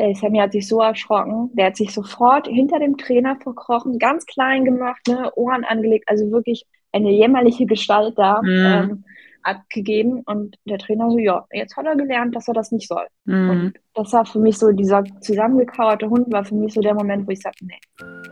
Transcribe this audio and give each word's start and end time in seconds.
Ey, 0.00 0.14
Sammy 0.14 0.38
hat 0.38 0.52
sich 0.52 0.66
so 0.66 0.80
erschrocken. 0.80 1.50
Der 1.54 1.66
hat 1.66 1.76
sich 1.76 1.92
sofort 1.92 2.46
hinter 2.46 2.78
dem 2.78 2.96
Trainer 2.96 3.36
verkrochen, 3.36 3.98
ganz 3.98 4.24
klein 4.26 4.64
gemacht, 4.64 5.00
ne, 5.08 5.30
Ohren 5.36 5.64
angelegt, 5.64 6.04
also 6.08 6.30
wirklich 6.30 6.64
eine 6.92 7.10
jämmerliche 7.10 7.66
Gestalt 7.66 8.18
da. 8.18 8.40
Mhm. 8.42 8.48
Ähm, 8.48 9.04
abgegeben 9.42 10.22
und 10.26 10.56
der 10.64 10.78
Trainer 10.78 11.10
so, 11.10 11.18
ja, 11.18 11.46
jetzt 11.52 11.76
hat 11.76 11.86
er 11.86 11.96
gelernt, 11.96 12.34
dass 12.36 12.48
er 12.48 12.54
das 12.54 12.72
nicht 12.72 12.88
soll. 12.88 13.06
Mhm. 13.24 13.50
Und 13.50 13.72
das 13.94 14.12
war 14.12 14.26
für 14.26 14.38
mich 14.38 14.58
so, 14.58 14.70
dieser 14.72 15.04
zusammengekauerte 15.20 16.08
Hund 16.08 16.32
war 16.32 16.44
für 16.44 16.54
mich 16.54 16.74
so 16.74 16.80
der 16.80 16.94
Moment, 16.94 17.26
wo 17.26 17.30
ich 17.30 17.40
sagte, 17.40 17.64
nee, 17.64 17.78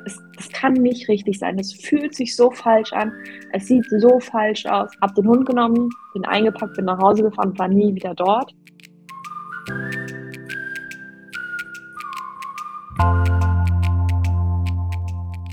es, 0.05 0.19
das 0.37 0.49
kann 0.51 0.75
nicht 0.75 1.09
richtig 1.09 1.39
sein. 1.39 1.59
Es 1.59 1.73
fühlt 1.73 2.15
sich 2.15 2.37
so 2.37 2.51
falsch 2.51 2.93
an, 2.93 3.13
es 3.53 3.67
sieht 3.67 3.85
so 3.99 4.21
falsch 4.21 4.67
aus. 4.67 4.91
Hab 5.01 5.15
den 5.15 5.27
Hund 5.27 5.47
genommen, 5.47 5.89
bin 6.15 6.25
eingepackt, 6.25 6.77
bin 6.77 6.85
nach 6.87 6.99
Hause 6.99 7.23
gefahren, 7.23 7.59
war 7.59 7.69
nie 7.69 7.95
wieder 7.95 8.15
dort. 8.15 8.55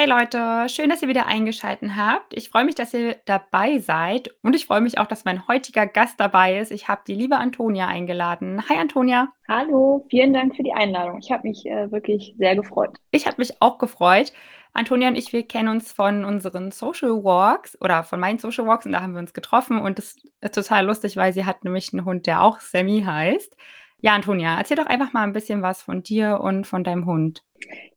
Hey 0.00 0.08
Leute, 0.08 0.68
schön, 0.68 0.90
dass 0.90 1.02
ihr 1.02 1.08
wieder 1.08 1.26
eingeschaltet 1.26 1.96
habt. 1.96 2.32
Ich 2.32 2.50
freue 2.50 2.64
mich, 2.64 2.76
dass 2.76 2.94
ihr 2.94 3.16
dabei 3.24 3.80
seid 3.80 4.32
und 4.44 4.54
ich 4.54 4.66
freue 4.66 4.80
mich 4.80 4.96
auch, 4.98 5.08
dass 5.08 5.24
mein 5.24 5.48
heutiger 5.48 5.88
Gast 5.88 6.20
dabei 6.20 6.60
ist. 6.60 6.70
Ich 6.70 6.86
habe 6.86 7.00
die 7.04 7.16
liebe 7.16 7.36
Antonia 7.36 7.88
eingeladen. 7.88 8.62
Hi 8.68 8.76
Antonia. 8.76 9.32
Hallo, 9.48 10.06
vielen 10.08 10.32
Dank 10.32 10.54
für 10.54 10.62
die 10.62 10.72
Einladung. 10.72 11.18
Ich 11.18 11.32
habe 11.32 11.48
mich 11.48 11.66
äh, 11.66 11.90
wirklich 11.90 12.36
sehr 12.38 12.54
gefreut. 12.54 12.96
Ich 13.10 13.26
habe 13.26 13.38
mich 13.38 13.60
auch 13.60 13.78
gefreut. 13.78 14.32
Antonia 14.72 15.08
und 15.08 15.16
ich, 15.16 15.32
wir 15.32 15.42
kennen 15.42 15.68
uns 15.68 15.92
von 15.92 16.24
unseren 16.24 16.70
Social 16.70 17.24
Walks 17.24 17.76
oder 17.80 18.04
von 18.04 18.20
meinen 18.20 18.38
Social 18.38 18.68
Walks 18.68 18.86
und 18.86 18.92
da 18.92 19.02
haben 19.02 19.14
wir 19.14 19.18
uns 19.18 19.32
getroffen 19.32 19.80
und 19.80 19.98
das 19.98 20.14
ist 20.40 20.54
total 20.54 20.86
lustig, 20.86 21.16
weil 21.16 21.32
sie 21.32 21.44
hat 21.44 21.64
nämlich 21.64 21.92
einen 21.92 22.04
Hund, 22.04 22.28
der 22.28 22.44
auch 22.44 22.60
Sammy 22.60 23.02
heißt. 23.04 23.56
Ja, 24.00 24.14
Antonia, 24.14 24.56
erzähl 24.56 24.76
doch 24.76 24.86
einfach 24.86 25.12
mal 25.12 25.24
ein 25.24 25.32
bisschen 25.32 25.60
was 25.60 25.82
von 25.82 26.04
dir 26.04 26.40
und 26.40 26.66
von 26.66 26.84
deinem 26.84 27.04
Hund. 27.06 27.42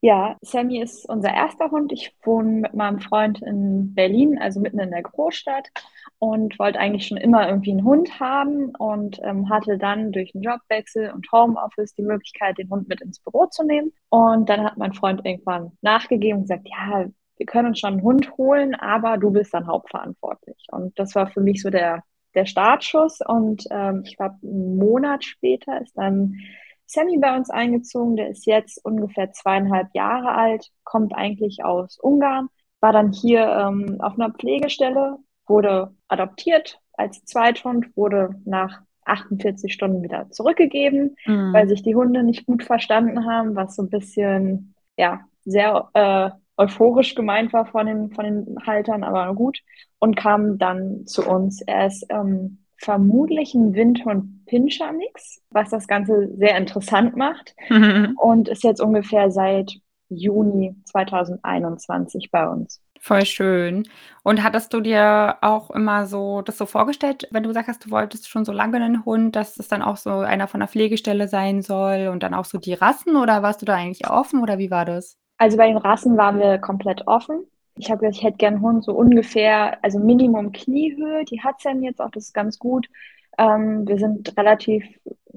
Ja, 0.01 0.35
Sammy 0.41 0.81
ist 0.81 1.07
unser 1.07 1.31
erster 1.31 1.69
Hund. 1.69 1.91
Ich 1.91 2.15
wohne 2.23 2.61
mit 2.61 2.73
meinem 2.73 2.99
Freund 2.99 3.39
in 3.43 3.93
Berlin, 3.93 4.39
also 4.39 4.59
mitten 4.59 4.79
in 4.79 4.89
der 4.89 5.03
Großstadt 5.03 5.69
und 6.17 6.57
wollte 6.57 6.79
eigentlich 6.79 7.07
schon 7.07 7.17
immer 7.17 7.47
irgendwie 7.47 7.71
einen 7.71 7.83
Hund 7.83 8.19
haben 8.19 8.73
und 8.79 9.19
ähm, 9.23 9.49
hatte 9.49 9.77
dann 9.77 10.11
durch 10.11 10.33
einen 10.33 10.43
Jobwechsel 10.43 11.11
und 11.11 11.31
Homeoffice 11.31 11.93
die 11.93 12.01
Möglichkeit, 12.01 12.57
den 12.57 12.71
Hund 12.71 12.87
mit 12.89 13.01
ins 13.01 13.19
Büro 13.19 13.45
zu 13.45 13.63
nehmen. 13.63 13.93
Und 14.09 14.49
dann 14.49 14.63
hat 14.63 14.77
mein 14.77 14.93
Freund 14.93 15.21
irgendwann 15.23 15.71
nachgegeben 15.81 16.39
und 16.39 16.43
gesagt, 16.43 16.67
ja, 16.67 17.05
wir 17.37 17.45
können 17.45 17.69
uns 17.69 17.79
schon 17.79 17.93
einen 17.93 18.03
Hund 18.03 18.37
holen, 18.37 18.73
aber 18.73 19.17
du 19.17 19.31
bist 19.31 19.53
dann 19.53 19.67
hauptverantwortlich. 19.67 20.65
Und 20.71 20.97
das 20.97 21.13
war 21.13 21.27
für 21.27 21.41
mich 21.41 21.61
so 21.61 21.69
der 21.69 22.03
der 22.35 22.45
Startschuss. 22.45 23.19
Und 23.25 23.65
ähm, 23.71 24.03
ich 24.05 24.17
glaube, 24.17 24.35
einen 24.43 24.77
Monat 24.77 25.23
später 25.23 25.81
ist 25.81 25.97
dann 25.97 26.35
Sammy 26.85 27.17
bei 27.17 27.35
uns 27.35 27.49
eingezogen. 27.49 28.15
Der 28.15 28.29
ist 28.29 28.45
jetzt 28.45 28.83
ungefähr 28.83 29.31
zweieinhalb 29.31 29.87
Jahre 29.93 30.33
alt, 30.33 30.69
kommt 30.83 31.15
eigentlich 31.15 31.63
aus 31.63 31.97
Ungarn, 31.99 32.49
war 32.81 32.91
dann 32.91 33.11
hier 33.11 33.47
ähm, 33.47 33.97
auf 34.01 34.13
einer 34.13 34.31
Pflegestelle, 34.31 35.17
wurde 35.47 35.95
adoptiert 36.07 36.79
als 36.93 37.23
Zweithund, 37.25 37.95
wurde 37.95 38.35
nach 38.45 38.81
48 39.05 39.73
Stunden 39.73 40.03
wieder 40.03 40.29
zurückgegeben, 40.29 41.15
mhm. 41.25 41.53
weil 41.53 41.67
sich 41.67 41.81
die 41.81 41.95
Hunde 41.95 42.23
nicht 42.23 42.45
gut 42.45 42.63
verstanden 42.63 43.25
haben, 43.25 43.55
was 43.55 43.75
so 43.75 43.83
ein 43.83 43.89
bisschen, 43.89 44.75
ja, 44.97 45.21
sehr 45.43 45.89
äh, 45.93 46.29
euphorisch 46.57 47.15
gemeint 47.15 47.51
war 47.53 47.65
von 47.65 47.87
den, 47.87 48.11
von 48.11 48.25
den 48.25 48.57
Haltern, 48.65 49.03
aber 49.03 49.33
gut, 49.33 49.59
und 50.01 50.15
kam 50.17 50.57
dann 50.57 51.05
zu 51.05 51.25
uns. 51.25 51.61
Er 51.61 51.87
ist 51.87 52.05
ähm, 52.09 52.57
vermutlich 52.77 53.53
ein 53.53 53.73
Windhund-Pinscher-Mix, 53.73 55.41
was 55.51 55.69
das 55.69 55.87
Ganze 55.87 56.29
sehr 56.35 56.57
interessant 56.57 57.15
macht 57.15 57.55
mhm. 57.69 58.15
und 58.17 58.49
ist 58.49 58.63
jetzt 58.63 58.81
ungefähr 58.81 59.31
seit 59.31 59.71
Juni 60.09 60.75
2021 60.85 62.31
bei 62.31 62.47
uns. 62.49 62.81
Voll 62.99 63.25
schön. 63.25 63.87
Und 64.23 64.43
hattest 64.43 64.73
du 64.73 64.81
dir 64.81 65.37
auch 65.41 65.71
immer 65.71 66.05
so 66.05 66.41
das 66.41 66.57
so 66.57 66.65
vorgestellt, 66.65 67.27
wenn 67.31 67.43
du 67.43 67.49
gesagt 67.49 67.67
hast, 67.67 67.85
du 67.85 67.91
wolltest 67.91 68.27
schon 68.27 68.45
so 68.45 68.51
lange 68.51 68.77
einen 68.77 69.05
Hund, 69.05 69.35
dass 69.35 69.57
es 69.57 69.67
dann 69.67 69.81
auch 69.81 69.97
so 69.97 70.19
einer 70.19 70.47
von 70.47 70.59
der 70.59 70.69
Pflegestelle 70.69 71.27
sein 71.27 71.61
soll 71.61 72.09
und 72.11 72.23
dann 72.23 72.33
auch 72.33 72.45
so 72.45 72.57
die 72.57 72.73
Rassen 72.73 73.15
oder 73.15 73.41
warst 73.43 73.61
du 73.61 73.65
da 73.65 73.75
eigentlich 73.75 74.09
offen 74.09 74.41
oder 74.41 74.57
wie 74.57 74.71
war 74.71 74.85
das? 74.85 75.17
Also 75.37 75.57
bei 75.57 75.67
den 75.67 75.77
Rassen 75.77 76.17
waren 76.17 76.39
wir 76.39 76.59
komplett 76.59 77.07
offen. 77.07 77.45
Ich 77.75 77.89
habe 77.89 77.99
gesagt, 77.99 78.17
ich 78.17 78.23
hätte 78.23 78.37
gern 78.37 78.61
Hund 78.61 78.83
so 78.83 78.93
ungefähr, 78.93 79.83
also 79.83 79.99
Minimum 79.99 80.51
Kniehöhe. 80.51 81.25
Die 81.25 81.41
hat 81.41 81.61
Sam 81.61 81.81
jetzt 81.83 82.01
auch, 82.01 82.11
das 82.11 82.25
ist 82.25 82.33
ganz 82.33 82.59
gut. 82.59 82.87
Ähm, 83.37 83.87
wir 83.87 83.97
sind 83.97 84.37
relativ 84.37 84.83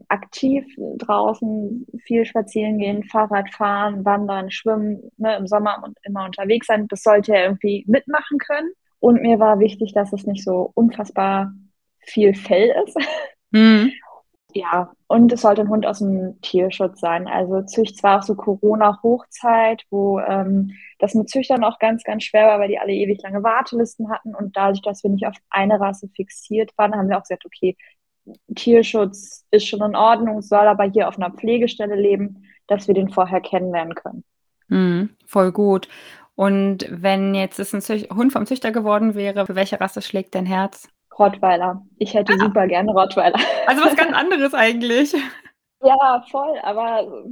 aktiv 0.08 0.66
draußen, 0.98 1.86
viel 2.04 2.24
spazieren 2.24 2.78
gehen, 2.78 3.04
Fahrrad 3.04 3.52
fahren, 3.54 4.04
wandern, 4.04 4.50
schwimmen, 4.50 5.10
ne, 5.16 5.36
im 5.36 5.46
Sommer 5.46 5.82
und 5.84 5.98
immer 6.02 6.24
unterwegs 6.24 6.66
sein. 6.66 6.88
Das 6.88 7.02
sollte 7.02 7.34
er 7.34 7.44
irgendwie 7.44 7.84
mitmachen 7.86 8.38
können. 8.38 8.70
Und 9.00 9.22
mir 9.22 9.38
war 9.38 9.60
wichtig, 9.60 9.92
dass 9.92 10.12
es 10.12 10.26
nicht 10.26 10.44
so 10.44 10.70
unfassbar 10.74 11.52
viel 12.00 12.34
Fell 12.34 12.74
ist. 12.86 12.96
Mhm. 13.50 13.92
Ja, 14.56 14.92
und 15.08 15.32
es 15.32 15.40
sollte 15.40 15.62
ein 15.62 15.68
Hund 15.68 15.84
aus 15.84 15.98
dem 15.98 16.40
Tierschutz 16.40 17.00
sein. 17.00 17.26
Also 17.26 17.62
Zücht 17.62 17.98
zwar 17.98 18.20
auch 18.20 18.22
so 18.22 18.36
Corona-Hochzeit, 18.36 19.82
wo 19.90 20.20
ähm, 20.20 20.70
das 21.00 21.14
mit 21.14 21.28
Züchtern 21.28 21.64
auch 21.64 21.80
ganz, 21.80 22.04
ganz 22.04 22.22
schwer 22.22 22.46
war, 22.46 22.60
weil 22.60 22.68
die 22.68 22.78
alle 22.78 22.92
ewig 22.92 23.20
lange 23.22 23.42
Wartelisten 23.42 24.10
hatten. 24.10 24.32
Und 24.32 24.56
dadurch, 24.56 24.80
dass 24.80 25.02
wir 25.02 25.10
nicht 25.10 25.26
auf 25.26 25.34
eine 25.50 25.80
Rasse 25.80 26.08
fixiert 26.14 26.70
waren, 26.78 26.94
haben 26.94 27.08
wir 27.08 27.18
auch 27.18 27.22
gesagt, 27.22 27.44
okay, 27.44 27.76
Tierschutz 28.54 29.44
ist 29.50 29.66
schon 29.66 29.82
in 29.82 29.96
Ordnung, 29.96 30.40
soll 30.40 30.68
aber 30.68 30.84
hier 30.84 31.08
auf 31.08 31.18
einer 31.18 31.32
Pflegestelle 31.32 31.96
leben, 31.96 32.44
dass 32.68 32.86
wir 32.86 32.94
den 32.94 33.10
vorher 33.10 33.40
kennenlernen 33.40 33.96
können. 33.96 34.24
Mhm, 34.68 35.10
voll 35.26 35.50
gut. 35.50 35.88
Und 36.36 36.86
wenn 36.90 37.34
jetzt 37.34 37.58
es 37.58 37.74
ein 37.74 37.80
Hund 38.16 38.32
vom 38.32 38.46
Züchter 38.46 38.70
geworden 38.70 39.16
wäre, 39.16 39.46
für 39.46 39.56
welche 39.56 39.80
Rasse 39.80 40.00
schlägt 40.00 40.36
dein 40.36 40.46
Herz? 40.46 40.88
Rottweiler. 41.18 41.82
Ich 41.98 42.14
hätte 42.14 42.34
ah. 42.34 42.38
super 42.38 42.66
gerne 42.66 42.92
Rottweiler. 42.92 43.38
Also 43.66 43.84
was 43.84 43.96
ganz 43.96 44.12
anderes 44.16 44.54
eigentlich. 44.54 45.14
Ja, 45.82 46.24
voll, 46.30 46.58
aber 46.62 47.24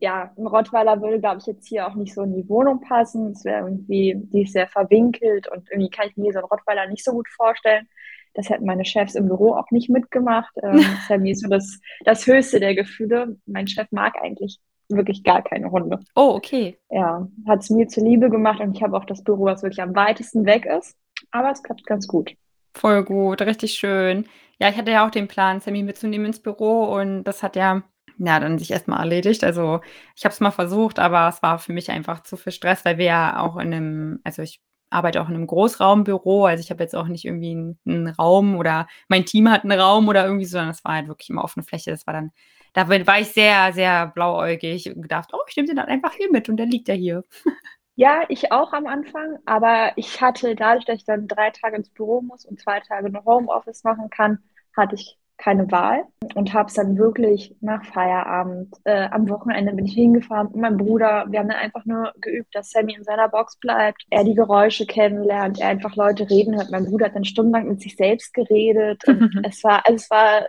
ja, 0.00 0.32
ein 0.36 0.46
Rottweiler 0.48 1.00
würde, 1.00 1.20
glaube 1.20 1.38
ich, 1.38 1.46
jetzt 1.46 1.68
hier 1.68 1.86
auch 1.86 1.94
nicht 1.94 2.12
so 2.12 2.22
in 2.22 2.34
die 2.34 2.48
Wohnung 2.48 2.80
passen. 2.80 3.30
Es 3.30 3.44
wäre 3.44 3.68
irgendwie, 3.68 4.16
die 4.16 4.42
ist 4.42 4.52
sehr 4.52 4.66
verwinkelt 4.66 5.46
und 5.48 5.70
irgendwie 5.70 5.90
kann 5.90 6.08
ich 6.08 6.16
mir 6.16 6.32
so 6.32 6.40
einen 6.40 6.48
Rottweiler 6.48 6.88
nicht 6.88 7.04
so 7.04 7.12
gut 7.12 7.28
vorstellen. 7.28 7.88
Das 8.34 8.48
hätten 8.48 8.64
meine 8.64 8.84
Chefs 8.84 9.14
im 9.14 9.28
Büro 9.28 9.54
auch 9.54 9.70
nicht 9.70 9.90
mitgemacht. 9.90 10.52
Ähm, 10.60 10.78
das 10.78 10.86
ist 11.02 11.08
ja 11.08 11.18
mir 11.18 11.36
so 11.36 11.48
das, 11.48 11.78
das 12.04 12.26
höchste 12.26 12.58
der 12.58 12.74
Gefühle. 12.74 13.36
Mein 13.46 13.68
Chef 13.68 13.86
mag 13.92 14.14
eigentlich 14.20 14.58
wirklich 14.88 15.22
gar 15.22 15.42
keine 15.42 15.70
Hunde. 15.70 16.00
Oh, 16.16 16.34
okay. 16.34 16.76
Ja, 16.90 17.28
hat 17.46 17.60
es 17.60 17.70
mir 17.70 17.86
zuliebe 17.86 18.28
gemacht 18.28 18.60
und 18.60 18.76
ich 18.76 18.82
habe 18.82 18.96
auch 18.96 19.04
das 19.04 19.22
Büro, 19.22 19.44
was 19.44 19.62
wirklich 19.62 19.82
am 19.82 19.94
weitesten 19.94 20.46
weg 20.46 20.66
ist. 20.66 20.96
Aber 21.30 21.52
es 21.52 21.62
klappt 21.62 21.86
ganz 21.86 22.08
gut. 22.08 22.34
Voll 22.74 23.04
gut, 23.04 23.42
richtig 23.42 23.74
schön. 23.74 24.26
Ja, 24.58 24.68
ich 24.68 24.76
hatte 24.76 24.90
ja 24.90 25.06
auch 25.06 25.10
den 25.10 25.28
Plan, 25.28 25.60
Sammy 25.60 25.82
mitzunehmen 25.82 26.26
ins 26.26 26.40
Büro 26.40 26.84
und 26.84 27.24
das 27.24 27.42
hat 27.42 27.56
ja, 27.56 27.82
ja 28.18 28.40
dann 28.40 28.58
sich 28.58 28.70
erstmal 28.70 29.00
erledigt. 29.00 29.44
Also 29.44 29.80
ich 30.16 30.24
habe 30.24 30.32
es 30.32 30.40
mal 30.40 30.50
versucht, 30.50 30.98
aber 30.98 31.28
es 31.28 31.42
war 31.42 31.58
für 31.58 31.72
mich 31.72 31.90
einfach 31.90 32.22
zu 32.22 32.36
viel 32.36 32.52
Stress, 32.52 32.84
weil 32.84 32.98
wir 32.98 33.06
ja 33.06 33.40
auch 33.40 33.56
in 33.56 33.74
einem, 33.74 34.20
also 34.24 34.42
ich 34.42 34.60
arbeite 34.90 35.20
auch 35.22 35.28
in 35.28 35.34
einem 35.34 35.46
Großraumbüro, 35.46 36.46
also 36.46 36.62
ich 36.62 36.70
habe 36.70 36.82
jetzt 36.82 36.94
auch 36.94 37.08
nicht 37.08 37.24
irgendwie 37.24 37.52
einen, 37.52 37.78
einen, 37.86 38.08
Raum 38.08 38.56
oder 38.56 38.86
mein 39.08 39.24
Team 39.24 39.50
hat 39.50 39.64
einen 39.64 39.78
Raum 39.78 40.08
oder 40.08 40.24
irgendwie 40.24 40.44
so, 40.44 40.52
sondern 40.52 40.70
es 40.70 40.84
war 40.84 40.94
halt 40.94 41.08
wirklich 41.08 41.30
immer 41.30 41.44
offene 41.44 41.64
Fläche. 41.64 41.90
Das 41.90 42.06
war 42.06 42.14
dann, 42.14 42.30
da 42.74 42.88
war 42.88 43.20
ich 43.20 43.28
sehr, 43.28 43.72
sehr 43.72 44.08
blauäugig 44.08 44.94
und 44.94 45.02
gedacht, 45.02 45.30
oh, 45.32 45.40
ich 45.48 45.56
nehme 45.56 45.68
den 45.68 45.76
dann 45.76 45.86
einfach 45.86 46.12
hier 46.12 46.30
mit 46.30 46.48
und 46.48 46.56
der 46.56 46.66
liegt 46.66 46.88
ja 46.88 46.94
hier. 46.94 47.24
Ja, 47.94 48.22
ich 48.28 48.52
auch 48.52 48.72
am 48.72 48.86
Anfang, 48.86 49.38
aber 49.44 49.92
ich 49.96 50.20
hatte 50.20 50.54
dadurch, 50.54 50.86
dass 50.86 50.96
ich 50.96 51.04
dann 51.04 51.28
drei 51.28 51.50
Tage 51.50 51.76
ins 51.76 51.90
Büro 51.90 52.22
muss 52.22 52.44
und 52.44 52.58
zwei 52.58 52.80
Tage 52.80 53.06
eine 53.06 53.24
Homeoffice 53.24 53.84
machen 53.84 54.08
kann, 54.08 54.38
hatte 54.74 54.94
ich 54.94 55.18
keine 55.36 55.70
Wahl 55.72 56.04
und 56.34 56.54
habe 56.54 56.68
es 56.68 56.74
dann 56.74 56.96
wirklich 56.96 57.54
nach 57.60 57.84
Feierabend, 57.84 58.76
äh, 58.84 59.08
am 59.10 59.28
Wochenende 59.28 59.72
bin 59.72 59.86
ich 59.86 59.94
hingefahren 59.94 60.48
mit 60.52 60.60
meinem 60.60 60.76
Bruder. 60.76 61.26
Wir 61.28 61.40
haben 61.40 61.48
dann 61.48 61.58
einfach 61.58 61.84
nur 61.84 62.12
geübt, 62.20 62.54
dass 62.54 62.70
Sammy 62.70 62.94
in 62.94 63.02
seiner 63.02 63.28
Box 63.28 63.58
bleibt, 63.58 64.04
er 64.10 64.24
die 64.24 64.34
Geräusche 64.34 64.86
kennenlernt, 64.86 65.60
er 65.60 65.68
einfach 65.68 65.96
Leute 65.96 66.30
reden 66.30 66.54
hört. 66.54 66.70
Mein 66.70 66.84
Bruder 66.84 67.06
hat 67.06 67.16
dann 67.16 67.24
stundenlang 67.24 67.66
mit 67.68 67.80
sich 67.80 67.96
selbst 67.96 68.32
geredet. 68.34 69.02
es 69.42 69.64
war, 69.64 69.84
also 69.84 69.96
es 69.96 70.10
war 70.10 70.46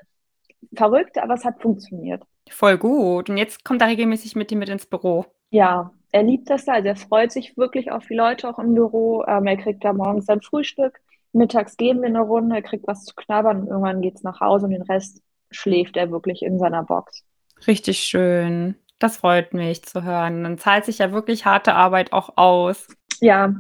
verrückt, 0.76 1.18
aber 1.18 1.34
es 1.34 1.44
hat 1.44 1.62
funktioniert. 1.62 2.22
Voll 2.50 2.78
gut. 2.78 3.30
Und 3.30 3.38
jetzt 3.38 3.66
kommt 3.66 3.82
er 3.82 3.88
regelmäßig 3.88 4.36
mit 4.36 4.52
dir 4.52 4.58
mit 4.58 4.70
ins 4.70 4.86
Büro. 4.86 5.26
Ja, 5.50 5.92
er 6.14 6.24
liebt 6.24 6.50
das 6.50 6.66
da, 6.66 6.74
also 6.74 6.88
er 6.88 6.96
freut 6.96 7.32
sich 7.32 7.58
wirklich 7.58 7.92
auf 7.92 8.06
die 8.06 8.14
Leute 8.14 8.48
auch 8.48 8.60
im 8.60 8.76
Büro. 8.76 9.24
Ähm, 9.28 9.48
er 9.48 9.58
kriegt 9.58 9.84
da 9.84 9.94
morgens 9.94 10.28
sein 10.28 10.42
Frühstück, 10.42 11.00
mittags 11.34 11.76
gehen 11.76 12.02
wir 12.02 12.08
eine 12.08 12.22
Runde, 12.22 12.56
er 12.56 12.62
kriegt 12.62 12.88
was 12.88 13.04
zu 13.04 13.16
knabbern 13.16 13.62
und 13.62 13.68
irgendwann 13.68 14.02
geht 14.02 14.16
es 14.16 14.24
nach 14.24 14.40
Hause 14.40 14.68
und 14.68 14.72
den 14.72 14.84
Rest 14.84 15.22
schläft 15.50 15.98
er 15.98 16.12
wirklich 16.12 16.44
in 16.44 16.60
seiner 16.60 16.84
Box. 16.84 17.24
Richtig 17.66 18.00
schön. 18.00 18.76
Das 19.00 19.18
freut 19.18 19.56
mich 19.56 19.84
zu 19.84 20.04
hören. 20.04 20.44
Dann 20.44 20.58
zahlt 20.60 20.86
sich 20.86 21.00
ja 21.00 21.12
wirklich 21.12 21.46
harte 21.46 21.74
Arbeit 21.74 22.14
auch 22.14 22.38
aus. 22.38 22.88
Ja, 23.20 23.54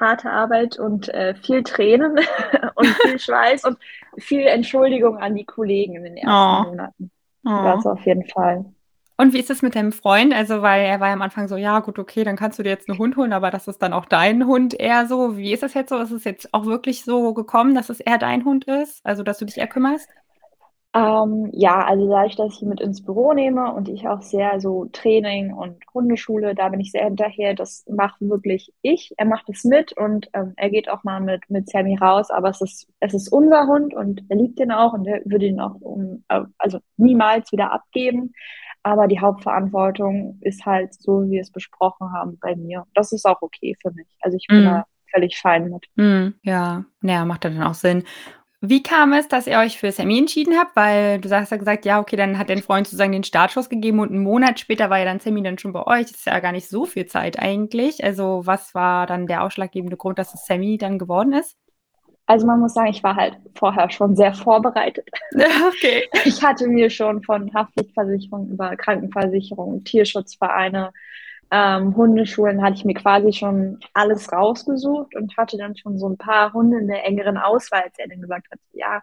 harte 0.00 0.30
Arbeit 0.30 0.78
und 0.78 1.10
äh, 1.10 1.34
viel 1.34 1.62
Tränen 1.62 2.18
und 2.74 2.86
viel 2.86 3.18
Schweiß 3.18 3.64
und 3.64 3.76
viel 4.16 4.46
Entschuldigung 4.46 5.18
an 5.18 5.34
die 5.34 5.44
Kollegen 5.44 5.96
in 5.96 6.04
den 6.04 6.16
ersten 6.16 6.66
oh. 6.66 6.70
Monaten. 6.70 7.10
Oh. 7.44 7.62
Das 7.64 7.84
auf 7.84 8.04
jeden 8.06 8.26
Fall. 8.26 8.64
Und 9.20 9.32
wie 9.32 9.40
ist 9.40 9.50
es 9.50 9.62
mit 9.62 9.74
deinem 9.74 9.90
Freund? 9.92 10.32
Also, 10.32 10.62
weil 10.62 10.84
er 10.84 11.00
war 11.00 11.08
ja 11.08 11.14
am 11.14 11.22
Anfang 11.22 11.48
so, 11.48 11.56
ja, 11.56 11.80
gut, 11.80 11.98
okay, 11.98 12.22
dann 12.22 12.36
kannst 12.36 12.58
du 12.58 12.62
dir 12.62 12.70
jetzt 12.70 12.88
einen 12.88 12.98
Hund 12.98 13.16
holen, 13.16 13.32
aber 13.32 13.50
das 13.50 13.66
ist 13.66 13.82
dann 13.82 13.92
auch 13.92 14.04
dein 14.06 14.46
Hund 14.46 14.74
eher 14.78 15.06
so. 15.08 15.36
Wie 15.36 15.52
ist 15.52 15.64
das 15.64 15.74
jetzt 15.74 15.88
so? 15.90 15.98
Ist 15.98 16.12
es 16.12 16.24
jetzt 16.24 16.54
auch 16.54 16.66
wirklich 16.66 17.04
so 17.04 17.34
gekommen, 17.34 17.74
dass 17.74 17.90
es 17.90 17.98
eher 18.00 18.18
dein 18.18 18.44
Hund 18.44 18.64
ist? 18.66 19.04
Also, 19.04 19.24
dass 19.24 19.38
du 19.38 19.44
dich 19.44 19.58
eher 19.58 19.66
kümmerst? 19.66 20.08
Ähm, 20.94 21.50
ja, 21.52 21.84
also 21.84 22.08
dadurch, 22.08 22.36
dass 22.36 22.54
ich 22.54 22.62
ihn 22.62 22.70
mit 22.70 22.80
ins 22.80 23.04
Büro 23.04 23.32
nehme 23.34 23.72
und 23.74 23.88
ich 23.88 24.08
auch 24.08 24.22
sehr 24.22 24.60
so 24.60 24.86
Training 24.92 25.52
und 25.52 25.76
Hundeschule, 25.92 26.54
da 26.54 26.68
bin 26.70 26.80
ich 26.80 26.92
sehr 26.92 27.04
hinterher. 27.04 27.54
Das 27.54 27.84
macht 27.88 28.20
wirklich 28.20 28.72
ich. 28.82 29.12
Er 29.18 29.26
macht 29.26 29.48
es 29.50 29.64
mit 29.64 29.92
und 29.96 30.28
ähm, 30.32 30.54
er 30.56 30.70
geht 30.70 30.88
auch 30.88 31.04
mal 31.04 31.20
mit, 31.20 31.42
mit 31.50 31.68
Sammy 31.68 31.96
raus, 31.96 32.30
aber 32.30 32.48
es 32.50 32.60
ist, 32.62 32.88
es 33.00 33.14
ist 33.14 33.28
unser 33.30 33.66
Hund 33.66 33.94
und 33.94 34.24
er 34.28 34.36
liebt 34.36 34.60
ihn 34.60 34.72
auch 34.72 34.94
und 34.94 35.06
er 35.06 35.20
würde 35.24 35.46
ihn 35.46 35.60
auch 35.60 35.74
um, 35.80 36.24
äh, 36.28 36.42
also 36.58 36.78
niemals 36.96 37.52
wieder 37.52 37.72
abgeben. 37.72 38.32
Aber 38.82 39.06
die 39.06 39.20
Hauptverantwortung 39.20 40.38
ist 40.40 40.64
halt 40.64 40.94
so, 40.94 41.24
wie 41.24 41.32
wir 41.32 41.40
es 41.40 41.50
besprochen 41.50 42.12
haben, 42.12 42.38
bei 42.40 42.56
mir. 42.56 42.84
Das 42.94 43.12
ist 43.12 43.26
auch 43.26 43.42
okay 43.42 43.76
für 43.80 43.90
mich. 43.92 44.06
Also 44.20 44.36
ich 44.36 44.46
bin 44.48 44.62
mm. 44.62 44.64
da 44.64 44.84
völlig 45.12 45.38
fein 45.38 45.70
mit. 45.70 45.86
Mm, 45.96 46.34
ja, 46.42 46.84
naja, 47.00 47.24
macht 47.24 47.44
dann 47.44 47.62
auch 47.62 47.74
Sinn. 47.74 48.04
Wie 48.60 48.82
kam 48.82 49.12
es, 49.12 49.28
dass 49.28 49.46
ihr 49.46 49.58
euch 49.58 49.78
für 49.78 49.92
Sammy 49.92 50.18
entschieden 50.18 50.58
habt? 50.58 50.74
Weil 50.74 51.20
du 51.20 51.30
hast 51.30 51.50
ja 51.50 51.56
gesagt, 51.56 51.84
ja, 51.84 52.00
okay, 52.00 52.16
dann 52.16 52.38
hat 52.38 52.50
dein 52.50 52.62
Freund 52.62 52.88
sozusagen 52.88 53.12
den 53.12 53.22
Startschuss 53.22 53.68
gegeben 53.68 54.00
und 54.00 54.10
einen 54.10 54.22
Monat 54.22 54.58
später 54.58 54.90
war 54.90 54.98
ja 54.98 55.04
dann 55.04 55.20
Sammy 55.20 55.42
dann 55.44 55.58
schon 55.58 55.72
bei 55.72 55.86
euch. 55.86 56.06
Das 56.06 56.16
ist 56.16 56.26
ja 56.26 56.40
gar 56.40 56.50
nicht 56.50 56.68
so 56.68 56.84
viel 56.84 57.06
Zeit 57.06 57.38
eigentlich. 57.38 58.02
Also 58.02 58.42
was 58.46 58.74
war 58.74 59.06
dann 59.06 59.28
der 59.28 59.44
ausschlaggebende 59.44 59.96
Grund, 59.96 60.18
dass 60.18 60.34
es 60.34 60.44
Sammy 60.44 60.76
dann 60.76 60.98
geworden 60.98 61.34
ist? 61.34 61.56
Also 62.28 62.46
man 62.46 62.60
muss 62.60 62.74
sagen, 62.74 62.88
ich 62.88 63.02
war 63.02 63.16
halt 63.16 63.38
vorher 63.54 63.90
schon 63.90 64.14
sehr 64.14 64.34
vorbereitet. 64.34 65.08
Okay. 65.68 66.04
Ich 66.24 66.42
hatte 66.42 66.66
mir 66.68 66.90
schon 66.90 67.22
von 67.22 67.52
Haftpflichtversicherung 67.54 68.48
über 68.48 68.76
Krankenversicherung, 68.76 69.82
Tierschutzvereine, 69.84 70.92
ähm, 71.50 71.96
Hundeschulen 71.96 72.62
hatte 72.62 72.76
ich 72.76 72.84
mir 72.84 72.94
quasi 72.94 73.32
schon 73.32 73.78
alles 73.94 74.30
rausgesucht 74.30 75.14
und 75.16 75.36
hatte 75.38 75.56
dann 75.56 75.76
schon 75.76 75.98
so 75.98 76.06
ein 76.08 76.18
paar 76.18 76.52
Hunde 76.52 76.78
in 76.78 76.88
der 76.88 77.06
engeren 77.06 77.38
Auswahl, 77.38 77.82
als 77.84 77.98
er 77.98 78.08
dann 78.08 78.20
gesagt 78.20 78.50
hat, 78.50 78.58
ja, 78.72 79.02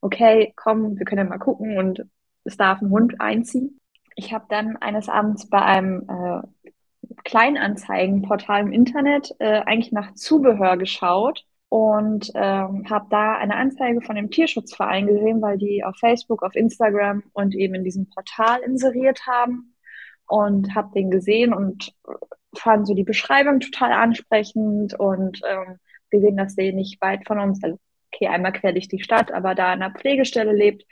okay, 0.00 0.52
komm, 0.56 0.98
wir 0.98 1.04
können 1.04 1.24
ja 1.24 1.30
mal 1.30 1.38
gucken 1.38 1.78
und 1.78 2.04
es 2.42 2.56
darf 2.56 2.80
ein 2.82 2.90
Hund 2.90 3.20
einziehen. 3.20 3.78
Ich 4.16 4.32
habe 4.32 4.46
dann 4.48 4.76
eines 4.78 5.08
Abends 5.08 5.48
bei 5.48 5.62
einem 5.62 6.08
äh, 6.08 6.70
Kleinanzeigenportal 7.24 8.62
im 8.62 8.72
Internet 8.72 9.32
äh, 9.38 9.60
eigentlich 9.60 9.92
nach 9.92 10.14
Zubehör 10.14 10.76
geschaut 10.76 11.44
und 11.74 12.30
ähm, 12.36 12.88
habe 12.88 13.06
da 13.10 13.36
eine 13.36 13.56
Anzeige 13.56 14.00
von 14.00 14.14
dem 14.14 14.30
Tierschutzverein 14.30 15.08
gesehen, 15.08 15.42
weil 15.42 15.58
die 15.58 15.82
auf 15.82 15.96
Facebook, 15.98 16.44
auf 16.44 16.54
Instagram 16.54 17.24
und 17.32 17.56
eben 17.56 17.74
in 17.74 17.82
diesem 17.82 18.08
Portal 18.10 18.60
inseriert 18.60 19.26
haben. 19.26 19.74
Und 20.28 20.72
habe 20.76 20.92
den 20.94 21.10
gesehen 21.10 21.52
und 21.52 21.92
fand 22.56 22.86
so 22.86 22.94
die 22.94 23.02
Beschreibung 23.02 23.58
total 23.58 23.90
ansprechend 23.90 24.94
und 24.94 25.40
ähm, 25.44 25.80
gesehen, 26.10 26.36
dass 26.36 26.54
der 26.54 26.72
nicht 26.72 27.02
weit 27.02 27.26
von 27.26 27.40
uns, 27.40 27.60
also 27.64 27.76
okay, 28.12 28.28
einmal 28.28 28.52
quer 28.52 28.70
durch 28.72 28.86
die 28.86 29.02
Stadt, 29.02 29.32
aber 29.32 29.56
da 29.56 29.74
in 29.74 29.82
einer 29.82 29.92
Pflegestelle 29.92 30.52
lebt. 30.52 30.84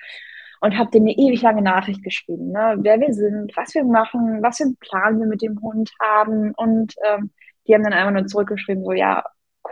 Und 0.61 0.77
habe 0.77 0.91
denen 0.91 1.07
eine 1.07 1.17
ewig 1.17 1.43
lange 1.43 1.63
Nachricht 1.63 2.03
geschrieben, 2.03 2.51
ne, 2.51 2.77
wer 2.81 2.99
wir 2.99 3.15
sind, 3.15 3.57
was 3.57 3.73
wir 3.77 3.85
machen, 3.85 4.43
was 4.43 4.57
für 4.57 4.65
einen 4.65 4.77
Plan 4.79 5.21
wir 5.21 5.27
mit 5.29 5.43
dem 5.43 5.63
Hund 5.63 5.93
haben. 6.01 6.53
Und 6.57 6.97
ähm, 7.09 7.31
die 7.69 7.75
haben 7.75 7.85
dann 7.85 7.93
einfach 7.93 8.13
nur 8.13 8.27
zurückgeschrieben, 8.27 8.83
so 8.83 8.91
ja, 8.91 9.23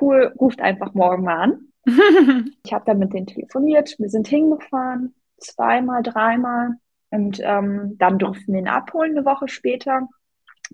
cool, 0.01 0.33
ruft 0.39 0.61
einfach 0.61 0.95
morgen 0.95 1.25
mal 1.25 1.39
an. 1.39 1.61
ich 2.65 2.73
habe 2.73 2.85
dann 2.85 2.99
mit 2.99 3.13
denen 3.13 3.27
telefoniert, 3.27 3.97
wir 3.99 4.09
sind 4.09 4.29
hingefahren, 4.29 5.15
zweimal, 5.39 6.03
dreimal 6.03 6.75
und 7.11 7.41
ähm, 7.43 7.97
dann 7.99 8.19
durften 8.19 8.53
wir 8.53 8.61
ihn 8.61 8.69
abholen 8.69 9.17
eine 9.17 9.25
Woche 9.25 9.49
später. 9.49 10.09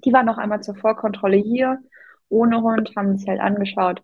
Die 0.05 0.13
waren 0.13 0.27
noch 0.27 0.39
einmal 0.39 0.63
zur 0.63 0.75
Vorkontrolle 0.75 1.37
hier, 1.37 1.79
ohne 2.29 2.61
Hund, 2.61 2.93
haben 2.97 3.17
sich 3.17 3.29
halt 3.29 3.41
angeschaut, 3.41 4.03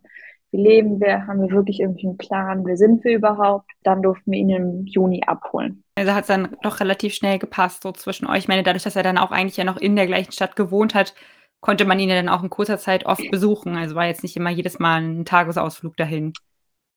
wie 0.53 0.61
leben 0.61 1.01
wir, 1.01 1.25
haben 1.25 1.41
wir 1.41 1.49
wirklich 1.49 1.79
irgendwie 1.79 2.07
einen 2.07 2.17
Plan, 2.17 2.63
wer 2.63 2.77
sind 2.77 3.03
wir 3.03 3.15
überhaupt. 3.15 3.71
Dann 3.81 4.03
durften 4.03 4.31
wir 4.31 4.39
ihn 4.39 4.51
im 4.51 4.85
Juni 4.85 5.23
abholen. 5.25 5.83
Also 5.95 6.13
hat 6.13 6.21
es 6.21 6.27
dann 6.27 6.55
doch 6.61 6.79
relativ 6.79 7.15
schnell 7.15 7.39
gepasst, 7.39 7.81
so 7.81 7.91
zwischen 7.91 8.27
euch. 8.27 8.39
Ich 8.39 8.47
meine, 8.47 8.61
dadurch, 8.61 8.83
dass 8.83 8.95
er 8.95 9.01
dann 9.01 9.17
auch 9.17 9.31
eigentlich 9.31 9.57
ja 9.57 9.63
noch 9.63 9.77
in 9.77 9.95
der 9.95 10.05
gleichen 10.05 10.31
Stadt 10.31 10.55
gewohnt 10.55 10.93
hat, 10.93 11.15
konnte 11.63 11.85
man 11.85 11.97
ihn 11.97 12.09
ja 12.09 12.15
dann 12.15 12.27
auch 12.27 12.43
in 12.43 12.49
kurzer 12.49 12.77
Zeit 12.77 13.05
oft 13.05 13.31
besuchen. 13.31 13.77
Also 13.77 13.95
war 13.95 14.05
jetzt 14.05 14.21
nicht 14.21 14.35
immer 14.35 14.49
jedes 14.49 14.79
Mal 14.79 15.01
ein 15.01 15.23
Tagesausflug 15.23 15.95
dahin. 15.95 16.33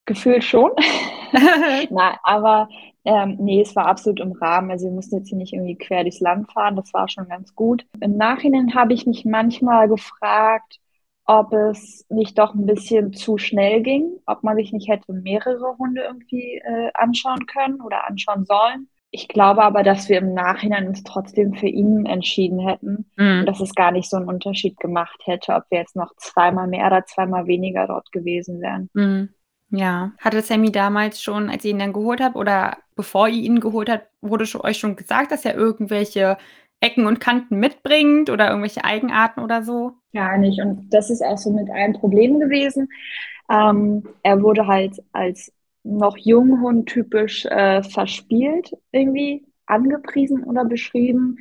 Gefühlt 0.06 0.42
schon. 0.42 0.72
Na, 1.90 2.18
aber 2.24 2.68
ähm, 3.04 3.36
nee, 3.38 3.60
es 3.60 3.76
war 3.76 3.86
absolut 3.86 4.18
im 4.18 4.32
Rahmen. 4.32 4.72
Also 4.72 4.86
wir 4.86 4.92
mussten 4.92 5.18
jetzt 5.18 5.28
hier 5.28 5.38
nicht 5.38 5.52
irgendwie 5.52 5.76
quer 5.76 6.02
durchs 6.02 6.18
Land 6.18 6.50
fahren. 6.50 6.74
Das 6.74 6.92
war 6.92 7.08
schon 7.08 7.28
ganz 7.28 7.54
gut. 7.54 7.86
Im 8.00 8.16
Nachhinein 8.16 8.74
habe 8.74 8.92
ich 8.92 9.06
mich 9.06 9.24
manchmal 9.24 9.88
gefragt, 9.88 10.80
ob 11.26 11.52
es 11.52 12.04
nicht 12.08 12.36
doch 12.36 12.52
ein 12.54 12.66
bisschen 12.66 13.12
zu 13.12 13.38
schnell 13.38 13.82
ging, 13.82 14.18
ob 14.26 14.42
man 14.42 14.56
sich 14.56 14.72
nicht 14.72 14.88
hätte 14.88 15.12
mehrere 15.12 15.78
Hunde 15.78 16.02
irgendwie 16.02 16.56
äh, 16.56 16.90
anschauen 16.94 17.46
können 17.46 17.80
oder 17.80 18.08
anschauen 18.08 18.44
sollen. 18.46 18.88
Ich 19.10 19.28
glaube 19.28 19.62
aber, 19.62 19.82
dass 19.82 20.08
wir 20.08 20.18
im 20.18 20.34
Nachhinein 20.34 20.88
uns 20.88 21.02
trotzdem 21.02 21.54
für 21.54 21.68
ihn 21.68 22.06
entschieden 22.06 22.58
hätten 22.58 23.10
mhm. 23.16 23.40
und 23.40 23.46
dass 23.46 23.60
es 23.60 23.74
gar 23.74 23.92
nicht 23.92 24.10
so 24.10 24.16
einen 24.16 24.28
Unterschied 24.28 24.78
gemacht 24.78 25.20
hätte, 25.24 25.54
ob 25.54 25.64
wir 25.70 25.78
jetzt 25.78 25.96
noch 25.96 26.14
zweimal 26.16 26.66
mehr 26.66 26.86
oder 26.86 27.04
zweimal 27.06 27.46
weniger 27.46 27.86
dort 27.86 28.10
gewesen 28.12 28.60
wären. 28.60 28.90
Mhm. 28.94 29.30
Ja. 29.70 30.12
Hatte 30.18 30.42
Sammy 30.42 30.70
damals 30.70 31.22
schon, 31.22 31.50
als 31.50 31.64
ihr 31.64 31.72
ihn 31.72 31.78
dann 31.78 31.92
geholt 31.92 32.20
habt 32.20 32.36
oder 32.36 32.78
bevor 32.94 33.28
ihr 33.28 33.42
ihn 33.42 33.60
geholt 33.60 33.88
habt, 33.88 34.08
wurde 34.20 34.46
schon, 34.46 34.60
euch 34.60 34.78
schon 34.78 34.96
gesagt, 34.96 35.32
dass 35.32 35.44
er 35.44 35.54
irgendwelche 35.54 36.36
Ecken 36.80 37.06
und 37.06 37.20
Kanten 37.20 37.58
mitbringt 37.58 38.30
oder 38.30 38.48
irgendwelche 38.48 38.84
Eigenarten 38.84 39.40
oder 39.40 39.62
so? 39.62 39.92
Gar 40.12 40.38
nicht. 40.38 40.60
Und 40.60 40.90
das 40.90 41.10
ist 41.10 41.22
auch 41.22 41.38
so 41.38 41.50
mit 41.50 41.70
einem 41.70 41.94
Problem 41.94 42.38
gewesen. 42.38 42.88
Ähm, 43.50 44.06
er 44.22 44.42
wurde 44.42 44.66
halt 44.66 45.02
als 45.12 45.52
noch 45.86 46.16
Junghund 46.16 46.88
typisch 46.88 47.46
äh, 47.46 47.82
verspielt 47.82 48.72
irgendwie 48.92 49.46
angepriesen 49.66 50.44
oder 50.44 50.64
beschrieben. 50.64 51.38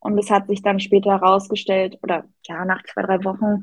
Und 0.00 0.18
es 0.18 0.30
hat 0.30 0.48
sich 0.48 0.62
dann 0.62 0.80
später 0.80 1.10
herausgestellt, 1.20 1.98
oder 2.02 2.24
ja, 2.46 2.64
nach 2.64 2.82
zwei, 2.84 3.02
drei 3.02 3.24
Wochen, 3.24 3.62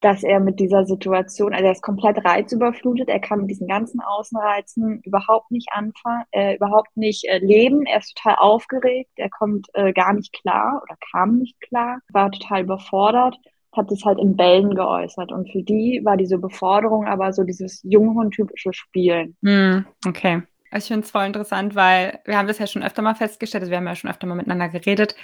dass 0.00 0.22
er 0.22 0.40
mit 0.40 0.60
dieser 0.60 0.84
Situation, 0.84 1.54
also 1.54 1.64
er 1.64 1.72
ist 1.72 1.82
komplett 1.82 2.22
reizüberflutet, 2.24 3.08
er 3.08 3.20
kann 3.20 3.40
mit 3.40 3.50
diesen 3.50 3.66
ganzen 3.66 4.00
Außenreizen 4.00 5.00
überhaupt 5.02 5.50
nicht 5.50 5.68
anfangen, 5.72 6.24
äh, 6.32 6.56
überhaupt 6.56 6.96
nicht 6.96 7.24
äh, 7.24 7.38
leben, 7.38 7.86
er 7.86 7.98
ist 7.98 8.14
total 8.14 8.36
aufgeregt, 8.38 9.10
er 9.16 9.30
kommt 9.30 9.68
äh, 9.72 9.92
gar 9.92 10.12
nicht 10.12 10.32
klar 10.34 10.82
oder 10.82 10.96
kam 11.10 11.38
nicht 11.38 11.60
klar, 11.60 12.00
war 12.12 12.30
total 12.30 12.62
überfordert, 12.64 13.36
hat 13.76 13.90
es 13.92 14.04
halt 14.04 14.18
in 14.18 14.36
Bällen 14.36 14.74
geäußert 14.74 15.32
und 15.32 15.50
für 15.50 15.62
die 15.62 16.00
war 16.04 16.16
diese 16.16 16.38
Beforderung 16.38 17.06
aber 17.06 17.32
so 17.32 17.44
dieses 17.44 17.82
Junghund-typische 17.82 18.72
Spielen. 18.72 19.36
Hm, 19.42 19.84
okay. 20.06 20.42
Ich 20.74 20.84
finde 20.84 21.04
es 21.04 21.10
voll 21.10 21.26
interessant, 21.26 21.74
weil 21.74 22.20
wir 22.24 22.36
haben 22.36 22.48
das 22.48 22.58
ja 22.58 22.66
schon 22.66 22.82
öfter 22.82 23.02
mal 23.02 23.14
festgestellt, 23.14 23.62
also 23.62 23.70
wir 23.70 23.78
haben 23.78 23.86
ja 23.86 23.94
schon 23.94 24.10
öfter 24.10 24.26
mal 24.26 24.34
miteinander 24.34 24.68
geredet, 24.68 25.14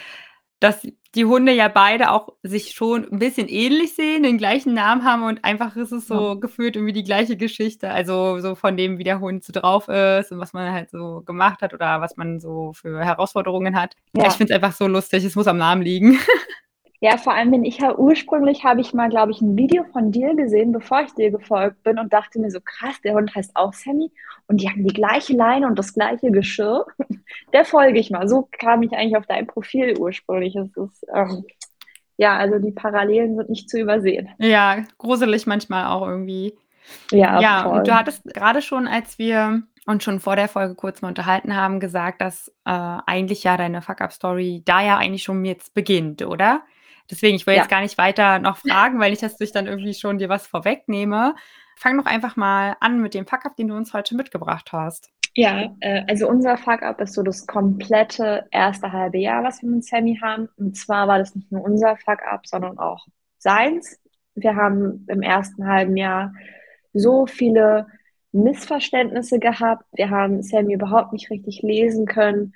dass 0.62 0.86
die 1.14 1.24
Hunde 1.24 1.52
ja 1.52 1.66
beide 1.66 2.12
auch 2.12 2.34
sich 2.42 2.70
schon 2.70 3.10
ein 3.10 3.18
bisschen 3.18 3.48
ähnlich 3.48 3.94
sehen, 3.96 4.22
den 4.22 4.38
gleichen 4.38 4.74
Namen 4.74 5.04
haben 5.04 5.24
und 5.24 5.44
einfach 5.44 5.74
ist 5.76 5.90
es 5.90 6.06
so 6.06 6.28
ja. 6.28 6.34
gefühlt 6.34 6.76
irgendwie 6.76 6.92
die 6.92 7.02
gleiche 7.02 7.36
Geschichte. 7.36 7.90
Also 7.90 8.38
so 8.38 8.54
von 8.54 8.76
dem, 8.76 8.96
wie 8.96 9.04
der 9.04 9.18
Hund 9.18 9.42
so 9.42 9.52
drauf 9.52 9.88
ist 9.88 10.30
und 10.30 10.38
was 10.38 10.52
man 10.52 10.72
halt 10.72 10.90
so 10.90 11.22
gemacht 11.26 11.62
hat 11.62 11.74
oder 11.74 12.00
was 12.00 12.16
man 12.16 12.38
so 12.38 12.72
für 12.74 13.04
Herausforderungen 13.04 13.74
hat. 13.78 13.96
Ja. 14.16 14.28
Ich 14.28 14.34
finde 14.34 14.54
es 14.54 14.62
einfach 14.62 14.76
so 14.76 14.86
lustig, 14.86 15.24
es 15.24 15.34
muss 15.34 15.48
am 15.48 15.58
Namen 15.58 15.82
liegen. 15.82 16.18
Ja, 17.02 17.16
vor 17.16 17.34
allem 17.34 17.50
bin 17.50 17.64
ich 17.64 17.78
ja 17.78 17.98
ursprünglich, 17.98 18.62
habe 18.62 18.80
ich 18.80 18.94
mal, 18.94 19.08
glaube 19.08 19.32
ich, 19.32 19.40
ein 19.40 19.58
Video 19.58 19.82
von 19.92 20.12
dir 20.12 20.36
gesehen, 20.36 20.70
bevor 20.70 21.02
ich 21.02 21.12
dir 21.14 21.32
gefolgt 21.32 21.82
bin 21.82 21.98
und 21.98 22.12
dachte 22.12 22.38
mir 22.38 22.48
so, 22.48 22.60
krass, 22.60 22.94
der 23.02 23.14
Hund 23.14 23.34
heißt 23.34 23.56
auch 23.56 23.72
Sammy 23.72 24.12
und 24.46 24.60
die 24.60 24.70
haben 24.70 24.86
die 24.86 24.94
gleiche 24.94 25.32
Leine 25.32 25.66
und 25.66 25.76
das 25.76 25.94
gleiche 25.94 26.30
Geschirr. 26.30 26.86
Der 27.52 27.64
folge 27.64 27.98
ich 27.98 28.10
mal. 28.10 28.28
So 28.28 28.48
kam 28.52 28.84
ich 28.84 28.92
eigentlich 28.92 29.16
auf 29.16 29.26
dein 29.26 29.48
Profil 29.48 29.98
ursprünglich. 29.98 30.54
Es 30.54 30.76
ist, 30.76 31.04
ähm, 31.12 31.44
ja, 32.18 32.36
also 32.36 32.60
die 32.60 32.70
Parallelen 32.70 33.34
sind 33.36 33.50
nicht 33.50 33.68
zu 33.68 33.80
übersehen. 33.80 34.28
Ja, 34.38 34.84
gruselig 34.98 35.44
manchmal 35.48 35.86
auch 35.86 36.06
irgendwie. 36.06 36.54
Ja, 37.10 37.40
ja 37.40 37.62
voll. 37.64 37.78
und 37.78 37.88
du 37.88 37.96
hattest 37.96 38.22
gerade 38.32 38.62
schon, 38.62 38.86
als 38.86 39.18
wir 39.18 39.64
uns 39.86 40.04
schon 40.04 40.20
vor 40.20 40.36
der 40.36 40.46
Folge 40.46 40.76
kurz 40.76 41.02
mal 41.02 41.08
unterhalten 41.08 41.56
haben, 41.56 41.80
gesagt, 41.80 42.20
dass 42.20 42.46
äh, 42.64 42.70
eigentlich 42.70 43.42
ja 43.42 43.56
deine 43.56 43.82
Fuck-Up-Story 43.82 44.62
da 44.64 44.80
ja 44.82 44.98
eigentlich 44.98 45.24
schon 45.24 45.44
jetzt 45.44 45.74
beginnt, 45.74 46.22
oder? 46.22 46.62
Deswegen, 47.10 47.36
ich 47.36 47.46
will 47.46 47.54
ja. 47.54 47.60
jetzt 47.60 47.70
gar 47.70 47.80
nicht 47.80 47.98
weiter 47.98 48.38
noch 48.38 48.58
fragen, 48.58 48.98
weil 49.00 49.10
nicht, 49.10 49.22
dass 49.22 49.40
ich 49.40 49.52
dann 49.52 49.66
irgendwie 49.66 49.94
schon 49.94 50.18
dir 50.18 50.28
was 50.28 50.46
vorwegnehme. 50.46 51.34
Fang 51.76 51.98
doch 51.98 52.06
einfach 52.06 52.36
mal 52.36 52.76
an 52.80 53.00
mit 53.00 53.14
dem 53.14 53.26
Fuck-Up, 53.26 53.56
den 53.56 53.68
du 53.68 53.76
uns 53.76 53.92
heute 53.92 54.16
mitgebracht 54.16 54.72
hast. 54.72 55.10
Ja, 55.34 55.74
äh, 55.80 56.02
also 56.08 56.28
unser 56.28 56.58
Fuck-Up 56.58 57.00
ist 57.00 57.14
so 57.14 57.22
das 57.22 57.46
komplette 57.46 58.46
erste 58.50 58.92
halbe 58.92 59.18
Jahr, 59.18 59.42
was 59.42 59.62
wir 59.62 59.70
mit 59.70 59.84
Sammy 59.84 60.18
haben. 60.20 60.48
Und 60.56 60.76
zwar 60.76 61.08
war 61.08 61.18
das 61.18 61.34
nicht 61.34 61.50
nur 61.50 61.64
unser 61.64 61.96
Fuck-Up, 61.96 62.46
sondern 62.46 62.78
auch 62.78 63.06
seins. 63.38 63.98
Wir 64.34 64.56
haben 64.56 65.06
im 65.08 65.22
ersten 65.22 65.66
halben 65.66 65.96
Jahr 65.96 66.34
so 66.92 67.26
viele 67.26 67.86
Missverständnisse 68.32 69.38
gehabt. 69.38 69.84
Wir 69.92 70.10
haben 70.10 70.42
Sammy 70.42 70.74
überhaupt 70.74 71.12
nicht 71.12 71.30
richtig 71.30 71.62
lesen 71.62 72.06
können. 72.06 72.54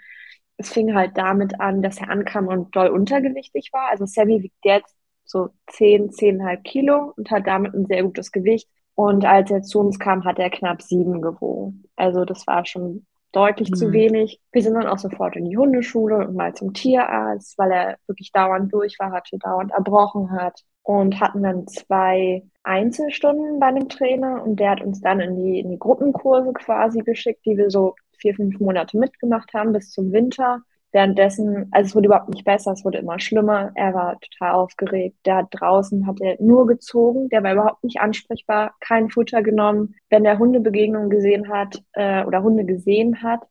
Es 0.59 0.73
fing 0.73 0.95
halt 0.95 1.17
damit 1.17 1.61
an, 1.61 1.83
dass 1.83 1.99
er 1.99 2.11
ankam 2.11 2.49
und 2.49 2.75
doll 2.75 2.89
untergewichtig 2.89 3.71
war. 3.73 3.91
Also 3.91 4.07
Sammy 4.07 4.43
wiegt 4.43 4.65
jetzt 4.65 4.97
so 5.25 5.51
10, 5.71 6.11
10,5 6.11 6.63
Kilo 6.63 7.13
und 7.17 7.31
hat 7.31 7.47
damit 7.47 7.75
ein 7.75 7.87
sehr 7.87 8.03
gutes 8.03 8.33
Gewicht. 8.33 8.69
Und 8.95 9.25
als 9.27 9.51
er 9.51 9.63
zu 9.63 9.81
uns 9.81 9.99
kam, 9.99 10.25
hat 10.25 10.39
er 10.39 10.51
knapp 10.51 10.81
sieben 10.81 11.21
gewogen. 11.21 11.85
Also 11.97 12.25
das 12.25 12.47
war 12.47 12.65
schon 12.65 13.07
deutlich 13.33 13.71
mhm. 13.71 13.75
zu 13.75 13.93
wenig. 13.93 14.41
Wir 14.53 14.63
sind 14.63 14.75
dann 14.75 14.87
auch 14.87 14.99
sofort 14.99 15.37
in 15.37 15.45
die 15.45 15.59
Hundeschule 15.59 16.17
und 16.27 16.35
mal 16.35 16.55
zum 16.55 16.73
Tierarzt, 16.73 17.59
weil 17.59 17.71
er 17.71 17.99
wirklich 18.07 18.33
dauernd 18.33 18.73
durch 18.73 18.99
war, 18.99 19.13
hatte, 19.13 19.39
dauernd 19.39 19.73
erbrochen 19.73 20.31
hat 20.31 20.63
und 20.83 21.21
hatten 21.21 21.43
dann 21.43 21.67
zwei 21.67 22.45
Einzelstunden 22.63 23.61
bei 23.61 23.67
einem 23.67 23.89
Trainer 23.91 24.43
und 24.43 24.59
der 24.59 24.71
hat 24.71 24.81
uns 24.81 25.01
dann 25.03 25.21
in 25.21 25.37
die, 25.37 25.61
in 25.61 25.71
die 25.71 25.79
Gruppenkurse 25.79 26.53
quasi 26.55 27.01
geschickt, 27.01 27.45
die 27.45 27.59
wir 27.59 27.71
so 27.71 27.95
vier, 28.19 28.35
fünf 28.35 28.59
Monate 28.61 28.99
mitgemacht 28.99 29.53
haben 29.55 29.73
bis 29.73 29.91
zum 29.91 30.13
Winter. 30.13 30.63
Währenddessen, 30.93 31.69
also 31.73 31.89
es 31.89 31.95
wurde 31.95 32.07
überhaupt 32.07 32.31
nicht 32.31 32.45
besser, 32.45 32.73
es 32.73 32.85
wurde 32.85 32.99
immer 32.99 33.21
schlimmer. 33.21 33.73
Er 33.75 33.93
war 33.95 34.19
total 34.21 34.55
aufgeregt. 34.55 35.19
Der 35.27 35.37
hat 35.37 35.49
draußen, 35.51 36.07
hat 36.07 36.21
er 36.21 36.37
nur 36.41 36.67
gezogen, 36.67 37.29
der 37.29 37.43
war 37.43 37.53
überhaupt 37.53 37.85
nicht 37.85 38.01
ansprechbar, 38.01 38.75
kein 38.81 39.11
Futter 39.11 39.43
genommen. 39.43 39.95
Wenn 40.11 40.25
er 40.25 40.39
Hundebegegnungen 40.39 41.11
gesehen 41.11 41.49
hat 41.51 41.83
äh, 41.93 42.25
oder 42.25 42.43
Hunde 42.43 42.65
gesehen 42.65 43.23
hat, 43.23 43.43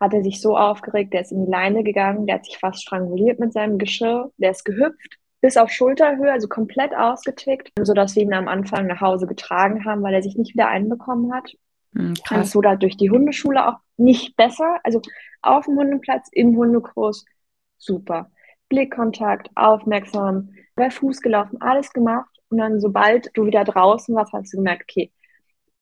hat 0.00 0.14
er 0.14 0.22
sich 0.22 0.40
so 0.40 0.56
aufgeregt, 0.56 1.12
der 1.12 1.20
ist 1.22 1.32
in 1.32 1.44
die 1.44 1.50
Leine 1.50 1.82
gegangen, 1.84 2.26
der 2.26 2.36
hat 2.36 2.46
sich 2.46 2.58
fast 2.58 2.82
stranguliert 2.82 3.38
mit 3.38 3.52
seinem 3.52 3.76
Geschirr, 3.78 4.32
der 4.38 4.52
ist 4.52 4.64
gehüpft 4.64 5.20
bis 5.40 5.56
auf 5.56 5.70
Schulterhöhe, 5.70 6.32
also 6.32 6.48
komplett 6.48 6.94
ausgetickt, 6.94 7.72
sodass 7.80 8.14
wir 8.14 8.22
ihn 8.22 8.34
am 8.34 8.48
Anfang 8.48 8.86
nach 8.86 9.00
Hause 9.00 9.26
getragen 9.26 9.84
haben, 9.84 10.02
weil 10.02 10.14
er 10.14 10.22
sich 10.22 10.36
nicht 10.36 10.54
wieder 10.54 10.68
einbekommen 10.68 11.32
hat. 11.32 11.52
Mhm, 11.92 12.14
krass. 12.14 12.48
Es 12.48 12.54
wurde 12.54 12.76
durch 12.78 12.96
die 12.96 13.10
Hundeschule 13.10 13.66
auch 13.66 13.78
nicht 13.96 14.36
besser. 14.36 14.78
Also 14.84 15.00
auf 15.42 15.64
dem 15.64 15.76
Hundeplatz, 15.76 16.28
im 16.32 16.56
Hundekurs, 16.56 17.24
super. 17.78 18.30
Blickkontakt, 18.68 19.50
aufmerksam, 19.56 20.50
bei 20.76 20.90
Fuß 20.90 21.20
gelaufen, 21.20 21.60
alles 21.60 21.92
gemacht. 21.92 22.30
Und 22.48 22.58
dann, 22.58 22.80
sobald 22.80 23.30
du 23.34 23.46
wieder 23.46 23.64
draußen 23.64 24.14
warst, 24.14 24.32
hast 24.32 24.52
du 24.52 24.58
gemerkt, 24.58 24.84
okay, 24.88 25.12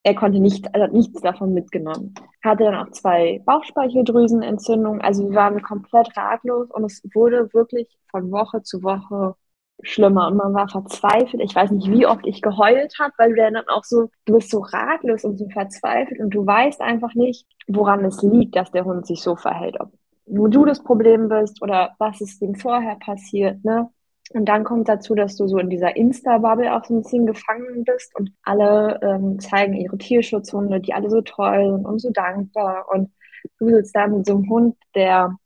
er 0.03 0.15
konnte 0.15 0.39
nicht, 0.39 0.75
also 0.75 0.95
nichts 0.95 1.21
davon 1.21 1.53
mitgenommen. 1.53 2.15
Hatte 2.43 2.65
dann 2.65 2.75
auch 2.77 2.91
zwei 2.93 3.43
Bauchspeicheldrüsenentzündungen. 3.45 5.01
Also 5.01 5.29
wir 5.29 5.35
waren 5.35 5.61
komplett 5.63 6.17
ratlos 6.17 6.71
und 6.71 6.85
es 6.85 7.03
wurde 7.13 7.53
wirklich 7.53 7.99
von 8.11 8.31
Woche 8.31 8.63
zu 8.63 8.83
Woche 8.83 9.35
schlimmer 9.83 10.29
und 10.29 10.37
man 10.37 10.55
war 10.55 10.69
verzweifelt. 10.69 11.43
Ich 11.43 11.55
weiß 11.55 11.71
nicht, 11.71 11.91
wie 11.91 12.07
oft 12.07 12.27
ich 12.27 12.43
geheult 12.43 12.95
habe, 12.99 13.13
weil 13.17 13.31
du 13.31 13.37
dann 13.37 13.57
auch 13.69 13.85
so, 13.85 14.11
du 14.25 14.35
bist 14.35 14.51
so 14.51 14.61
ratlos 14.61 15.25
und 15.25 15.39
so 15.39 15.49
verzweifelt 15.49 16.21
und 16.21 16.31
du 16.31 16.45
weißt 16.45 16.81
einfach 16.81 17.15
nicht, 17.15 17.47
woran 17.69 18.05
es 18.05 18.23
liegt, 18.23 18.57
dass 18.57 18.71
der 18.73 18.85
Hund 18.85 19.07
sich 19.07 19.23
so 19.23 19.37
verhält. 19.37 19.81
Ob 19.81 19.93
nur 20.27 20.51
du 20.51 20.65
das 20.65 20.83
Problem 20.83 21.29
bist 21.29 21.63
oder 21.63 21.95
was 21.99 22.21
ist 22.21 22.43
ihm 22.43 22.55
vorher 22.55 22.97
passiert, 22.97 23.65
ne? 23.65 23.89
Und 24.35 24.47
dann 24.47 24.63
kommt 24.63 24.89
dazu, 24.89 25.15
dass 25.15 25.37
du 25.37 25.49
so 25.49 25.59
in 25.59 25.71
dieser 25.71 25.97
Insta-Bubble 25.97 26.75
auch 26.75 26.85
so 26.85 26.95
ein 26.95 27.03
bisschen 27.03 27.25
gefangen 27.25 27.85
bist 27.85 28.15
und 28.15 28.31
alle 28.43 29.01
ähm, 29.03 29.41
zeigen 29.41 29.73
ihre 29.73 29.97
Tierschutzhunde, 29.97 30.81
die 30.81 30.93
alle 30.93 31.09
so 31.09 31.23
toll 31.23 31.73
sind 31.77 31.87
und 31.87 31.99
so 31.99 32.11
dankbar. 32.11 32.87
Und 32.93 33.11
du 33.59 33.71
sitzt 33.71 33.97
da 33.97 34.07
mit 34.07 34.27
so 34.27 34.35
einem 34.35 34.51
Hund, 34.51 34.77
der 34.95 35.37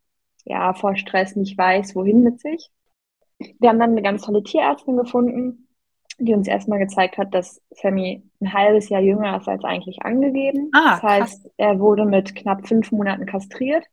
ja 0.43 0.73
vor 0.73 0.97
Stress 0.97 1.35
nicht 1.37 1.57
weiß, 1.57 1.95
wohin 1.95 2.23
mit 2.23 2.41
sich. 2.41 2.71
Wir 3.59 3.69
haben 3.69 3.79
dann 3.79 3.91
eine 3.91 4.01
ganz 4.01 4.23
tolle 4.23 4.43
Tierärztin 4.43 4.97
gefunden, 4.97 5.67
die 6.19 6.33
uns 6.33 6.47
erstmal 6.47 6.79
gezeigt 6.79 7.17
hat, 7.17 7.33
dass 7.33 7.61
Sammy 7.71 8.23
ein 8.39 8.53
halbes 8.53 8.89
Jahr 8.89 9.01
jünger 9.01 9.37
ist 9.37 9.47
als 9.47 9.63
eigentlich 9.63 10.01
angegeben. 10.03 10.69
Ah, 10.73 10.91
das 10.91 11.03
heißt, 11.03 11.43
krass. 11.43 11.53
er 11.57 11.79
wurde 11.79 12.05
mit 12.05 12.35
knapp 12.35 12.67
fünf 12.67 12.91
Monaten 12.91 13.25
kastriert. 13.25 13.85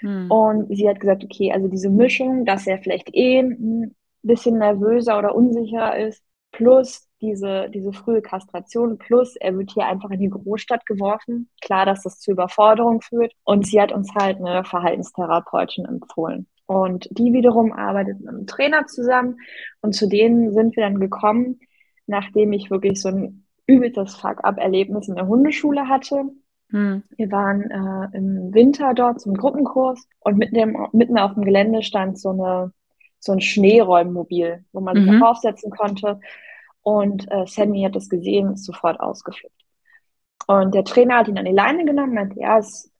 Hm. 0.00 0.30
Und 0.30 0.74
sie 0.74 0.88
hat 0.88 1.00
gesagt, 1.00 1.24
okay, 1.24 1.52
also 1.52 1.68
diese 1.68 1.90
Mischung, 1.90 2.44
dass 2.44 2.66
er 2.66 2.78
vielleicht 2.78 3.14
eh 3.14 3.40
ein 3.40 3.94
bisschen 4.22 4.58
nervöser 4.58 5.18
oder 5.18 5.34
unsicher 5.34 5.96
ist, 5.96 6.22
plus 6.52 7.08
diese, 7.20 7.68
diese 7.70 7.92
frühe 7.92 8.22
Kastration, 8.22 8.98
plus 8.98 9.36
er 9.36 9.56
wird 9.56 9.72
hier 9.72 9.86
einfach 9.86 10.10
in 10.10 10.20
die 10.20 10.30
Großstadt 10.30 10.86
geworfen. 10.86 11.48
Klar, 11.60 11.86
dass 11.86 12.02
das 12.02 12.18
zu 12.18 12.32
Überforderung 12.32 13.02
führt. 13.02 13.32
Und 13.44 13.66
sie 13.66 13.80
hat 13.80 13.92
uns 13.92 14.14
halt 14.14 14.38
eine 14.38 14.64
Verhaltenstherapeutin 14.64 15.84
empfohlen. 15.84 16.46
Und 16.70 17.08
die 17.10 17.32
wiederum 17.32 17.72
arbeitet 17.72 18.20
mit 18.20 18.28
einem 18.28 18.46
Trainer 18.46 18.86
zusammen. 18.86 19.40
Und 19.80 19.92
zu 19.92 20.08
denen 20.08 20.52
sind 20.52 20.76
wir 20.76 20.84
dann 20.84 21.00
gekommen, 21.00 21.58
nachdem 22.06 22.52
ich 22.52 22.70
wirklich 22.70 23.00
so 23.00 23.08
ein 23.08 23.44
übelstes 23.66 24.14
Fuck-up-Erlebnis 24.14 25.08
in 25.08 25.16
der 25.16 25.26
Hundeschule 25.26 25.88
hatte. 25.88 26.26
Hm. 26.70 27.02
Wir 27.16 27.32
waren 27.32 27.62
äh, 27.62 28.16
im 28.16 28.54
Winter 28.54 28.94
dort 28.94 29.20
zum 29.20 29.34
Gruppenkurs 29.34 30.06
und 30.20 30.38
mitten, 30.38 30.54
dem, 30.54 30.86
mitten 30.92 31.18
auf 31.18 31.34
dem 31.34 31.44
Gelände 31.44 31.82
stand 31.82 32.20
so, 32.20 32.28
eine, 32.28 32.72
so 33.18 33.32
ein 33.32 33.40
Schneeräummobil, 33.40 34.64
wo 34.72 34.80
man 34.80 34.96
mhm. 34.96 35.10
sich 35.10 35.20
draufsetzen 35.20 35.72
konnte. 35.72 36.20
Und 36.82 37.28
äh, 37.32 37.48
Sammy 37.48 37.82
hat 37.82 37.96
das 37.96 38.08
gesehen, 38.08 38.52
ist 38.52 38.64
sofort 38.64 39.00
ausgeflippt. 39.00 39.64
Und 40.46 40.72
der 40.72 40.84
Trainer 40.84 41.16
hat 41.16 41.26
ihn 41.26 41.36
an 41.36 41.46
die 41.46 41.50
Leine 41.50 41.84
genommen 41.84 42.10
und 42.10 42.14
meinte, 42.14 42.38
ja, 42.38 42.58
es 42.58 42.92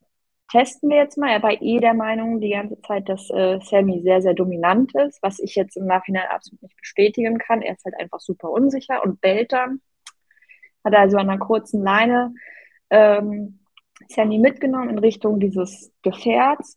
testen 0.51 0.89
wir 0.89 0.97
jetzt 0.97 1.17
mal. 1.17 1.29
Er 1.29 1.43
war 1.43 1.61
eh 1.61 1.79
der 1.79 1.93
Meinung 1.93 2.39
die 2.39 2.49
ganze 2.51 2.79
Zeit, 2.81 3.07
dass 3.07 3.29
äh, 3.29 3.59
Sammy 3.61 4.01
sehr, 4.01 4.21
sehr 4.21 4.33
dominant 4.33 4.93
ist, 4.95 5.21
was 5.23 5.39
ich 5.39 5.55
jetzt 5.55 5.77
im 5.77 5.85
Nachhinein 5.85 6.27
absolut 6.29 6.61
nicht 6.61 6.77
bestätigen 6.77 7.37
kann. 7.37 7.61
Er 7.61 7.73
ist 7.73 7.85
halt 7.85 7.95
einfach 7.99 8.19
super 8.19 8.49
unsicher 8.51 9.03
und 9.03 9.21
bellt 9.21 9.53
dann. 9.53 9.81
Hat 10.83 10.95
also 10.95 11.17
an 11.17 11.29
einer 11.29 11.39
kurzen 11.39 11.83
Leine 11.83 12.33
ähm, 12.89 13.59
Sammy 14.09 14.39
mitgenommen 14.39 14.89
in 14.89 14.99
Richtung 14.99 15.39
dieses 15.39 15.93
Gefährts. 16.01 16.75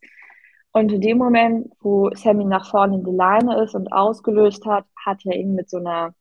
Und 0.71 0.91
in 0.91 1.01
dem 1.01 1.17
Moment, 1.17 1.71
wo 1.81 2.09
Sammy 2.13 2.45
nach 2.45 2.69
vorne 2.69 2.95
in 2.95 3.03
die 3.03 3.15
Leine 3.15 3.63
ist 3.63 3.75
und 3.75 3.91
ausgelöst 3.91 4.65
hat, 4.65 4.85
hat 5.05 5.25
er 5.25 5.35
ihn 5.35 5.55
mit 5.55 5.69
so 5.69 5.77
einer 5.77 6.13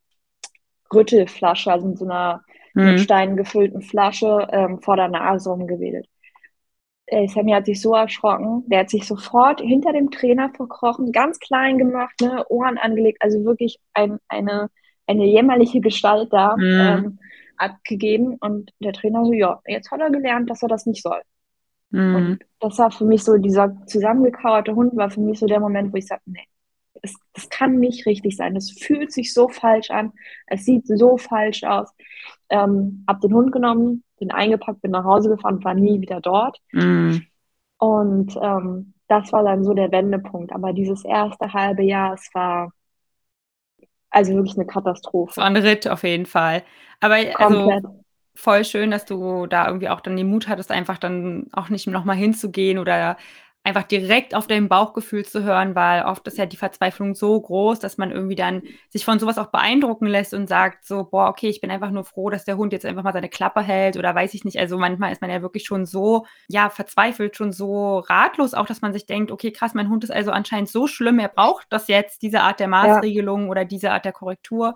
Rüttelflasche, 0.93 1.73
also 1.73 1.89
mit 1.89 1.99
so 1.99 2.05
einer 2.05 2.43
mhm. 2.75 2.85
mit 2.85 3.01
Steinen 3.01 3.37
gefüllten 3.37 3.83
Flasche 3.83 4.49
ähm, 4.51 4.81
vor 4.81 4.97
der 4.97 5.09
Nase 5.09 5.51
rumgewedelt. 5.51 6.09
Ey, 7.07 7.29
Sammy 7.29 7.53
hat 7.53 7.67
sich 7.67 7.81
so 7.81 7.95
erschrocken. 7.95 8.65
Der 8.67 8.81
hat 8.81 8.91
sich 8.91 9.07
sofort 9.07 9.61
hinter 9.61 9.93
dem 9.93 10.11
Trainer 10.11 10.51
verkrochen, 10.55 11.13
ganz 11.13 11.39
klein 11.39 11.79
gemacht, 11.79 12.15
ne, 12.21 12.45
Ohren 12.49 12.79
angelegt, 12.79 13.19
also 13.21 13.45
wirklich 13.45 13.79
ein, 13.93 14.19
eine, 14.29 14.71
eine 15.07 15.27
jämmerliche 15.27 15.81
Gestalt 15.81 16.33
da 16.33 16.57
mhm. 16.57 16.63
ähm, 16.65 17.19
abgegeben. 17.57 18.37
Und 18.41 18.73
der 18.81 18.95
Trainer 18.95 19.25
so, 19.25 19.33
ja, 19.33 19.61
jetzt 19.67 19.91
hat 19.91 20.01
er 20.01 20.11
gelernt, 20.11 20.49
dass 20.49 20.63
er 20.63 20.69
das 20.69 20.87
nicht 20.87 21.03
soll. 21.03 21.21
Mhm. 21.91 22.17
Und 22.17 22.39
das 22.61 22.79
war 22.79 22.91
für 22.91 23.05
mich 23.05 23.23
so, 23.23 23.37
dieser 23.37 23.85
zusammengekauerte 23.87 24.75
Hund 24.75 24.97
war 24.97 25.11
für 25.11 25.21
mich 25.21 25.39
so 25.39 25.47
der 25.47 25.61
Moment, 25.61 25.93
wo 25.93 25.97
ich 25.97 26.07
sagte, 26.07 26.31
nee, 26.31 26.49
es, 27.03 27.17
das 27.33 27.49
kann 27.51 27.79
nicht 27.79 28.07
richtig 28.07 28.37
sein. 28.37 28.57
Es 28.57 28.71
fühlt 28.71 29.13
sich 29.13 29.35
so 29.35 29.49
falsch 29.49 29.91
an. 29.91 30.13
Es 30.47 30.65
sieht 30.65 30.87
so 30.87 31.19
falsch 31.19 31.65
aus. 31.65 31.91
Ähm, 32.49 33.05
hab 33.07 33.21
den 33.21 33.35
Hund 33.35 33.53
genommen, 33.53 34.04
den 34.21 34.31
eingepackt, 34.31 34.83
bin 34.83 34.93
nach 34.93 35.05
Hause 35.05 35.29
gefahren, 35.29 35.63
war 35.65 35.75
nie 35.75 36.01
wieder 36.01 36.21
dort. 36.21 36.59
Mm. 36.73 37.19
Und 37.79 38.37
ähm, 38.41 38.95
das 39.09 39.33
war 39.33 39.43
dann 39.43 39.65
so 39.65 39.75
der 39.75 39.93
Wendepunkt. 39.93 40.53
Aber 40.53 40.73
dieses 40.73 41.05
erste 41.05 41.53
halbe 41.53 41.83
Jahr, 41.83 42.15
es 42.15 42.31
war 42.33 42.73
also 44.11 44.35
wirklich 44.35 44.57
eine 44.57 44.67
Katastrophe. 44.67 45.37
War 45.37 45.47
ein 45.47 45.57
Ritt 45.57 45.89
auf 45.89 46.05
jeden 46.05 46.27
Fall. 46.27 46.63
Aber 47.01 47.17
also, 47.35 47.99
voll 48.35 48.65
schön, 48.65 48.91
dass 48.91 49.05
du 49.05 49.47
da 49.47 49.67
irgendwie 49.67 49.89
auch 49.89 50.01
dann 50.01 50.17
den 50.17 50.31
Mut 50.31 50.49
hattest, 50.49 50.71
einfach 50.71 50.99
dann 50.99 51.49
auch 51.53 51.69
nicht 51.69 51.87
nochmal 51.87 52.17
hinzugehen 52.17 52.79
oder 52.79 53.17
einfach 53.65 53.85
direkt 53.85 54.35
auf 54.35 54.47
dein 54.47 54.69
Bauchgefühl 54.69 55.25
zu 55.25 55.43
hören, 55.43 55.75
weil 55.75 56.05
oft 56.05 56.27
ist 56.29 56.37
ja 56.37 56.45
die 56.45 56.59
Verzweiflung 56.59 57.15
so 57.15 57.41
groß, 57.41 57.79
dass 57.79 57.97
man 57.97 58.11
irgendwie 58.11 58.35
dann 58.35 58.63
sich 58.91 59.07
von 59.07 59.19
sowas 59.19 59.39
auch 59.39 59.47
beeindrucken 59.47 60.07
lässt 60.07 60.35
und 60.35 60.49
sagt 60.49 60.85
so, 60.85 61.05
boah, 61.05 61.31
okay, 61.31 61.49
ich 61.49 61.63
bin 61.63 61.71
einfach 61.71 61.91
nur 61.91 62.05
froh, 62.05 62.29
dass 62.29 62.45
der 62.45 62.59
Hund 62.59 62.75
jetzt 62.75 62.85
einfach 62.85 63.03
mal 63.03 63.15
seine 63.15 63.31
Klappe 63.31 63.63
hält 63.63 63.97
oder 63.97 64.15
weiß 64.15 64.35
ich 64.35 64.45
nicht. 64.45 64.59
Also 64.59 64.77
manchmal 64.77 65.13
ist 65.13 65.23
man 65.23 65.31
ja 65.31 65.41
wirklich 65.41 65.65
schon 65.65 65.87
so, 65.87 66.27
ja, 66.47 66.69
verzweifelt, 66.69 67.37
schon 67.37 67.53
so 67.53 68.01
ratlos, 68.01 68.53
auch 68.53 68.67
dass 68.67 68.83
man 68.83 68.93
sich 68.93 69.07
denkt, 69.07 69.33
okay, 69.33 69.51
krass, 69.51 69.73
mein 69.73 69.89
Hund 69.89 70.05
ist 70.05 70.13
also 70.13 70.31
anscheinend 70.31 70.69
so 70.69 70.87
schlimm, 70.87 71.19
er 71.19 71.29
braucht 71.29 71.67
das 71.71 71.89
jetzt, 71.89 72.21
diese 72.21 72.43
Art 72.43 72.61
der 72.61 72.69
Maßregelung 72.69 73.45
ja. 73.45 73.49
oder 73.49 73.65
diese 73.65 73.93
Art 73.93 74.05
der 74.05 74.13
Korrektur 74.13 74.75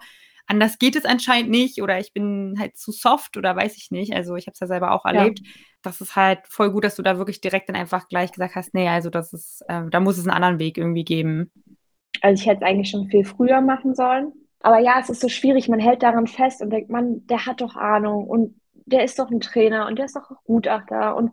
anders 0.49 0.79
geht 0.79 0.97
es 0.97 1.05
anscheinend 1.05 1.51
nicht 1.51 1.81
oder 1.83 2.01
ich 2.01 2.13
bin 2.13 2.57
halt 2.59 2.77
zu 2.77 2.91
soft 2.91 3.37
oder 3.37 3.55
weiß 3.55 3.77
ich 3.77 3.91
nicht. 3.91 4.15
Also 4.15 4.35
ich 4.35 4.47
habe 4.47 4.55
es 4.55 4.61
ja 4.61 4.67
selber 4.67 4.93
auch 4.93 5.05
erlebt. 5.05 5.41
Ja. 5.45 5.53
Das 5.83 6.01
ist 6.01 6.17
halt 6.17 6.41
voll 6.49 6.73
gut, 6.73 6.85
dass 6.85 6.97
du 6.97 7.03
da 7.03 7.19
wirklich 7.19 7.41
direkt 7.41 7.69
dann 7.69 7.77
einfach 7.77 8.09
gleich 8.09 8.33
gesagt 8.33 8.57
hast, 8.57 8.75
nee, 8.75 8.89
also 8.89 9.11
das 9.11 9.33
ist, 9.33 9.63
äh, 9.69 9.83
da 9.91 10.01
muss 10.01 10.19
es 10.19 10.27
einen 10.27 10.35
anderen 10.35 10.59
Weg 10.59 10.79
irgendwie 10.79 11.05
geben. 11.05 11.53
Also 12.23 12.41
ich 12.41 12.49
hätte 12.49 12.65
es 12.65 12.69
eigentlich 12.69 12.91
schon 12.91 13.09
viel 13.09 13.25
früher 13.25 13.61
machen 13.61 13.95
sollen. 13.95 14.33
Aber 14.61 14.81
ja, 14.81 14.99
es 14.99 15.09
ist 15.09 15.21
so 15.21 15.29
schwierig. 15.29 15.69
Man 15.69 15.79
hält 15.79 16.03
daran 16.03 16.27
fest 16.27 16.63
und 16.63 16.71
denkt, 16.71 16.91
man, 16.91 17.27
der 17.27 17.47
hat 17.47 17.61
doch 17.61 17.77
Ahnung 17.77 18.27
und 18.27 18.61
der 18.87 19.05
ist 19.05 19.19
doch 19.19 19.31
ein 19.31 19.41
Trainer 19.41 19.87
und 19.87 19.99
der 19.99 20.07
ist 20.07 20.17
doch 20.17 20.31
Gutachter 20.45 21.15
und 21.15 21.33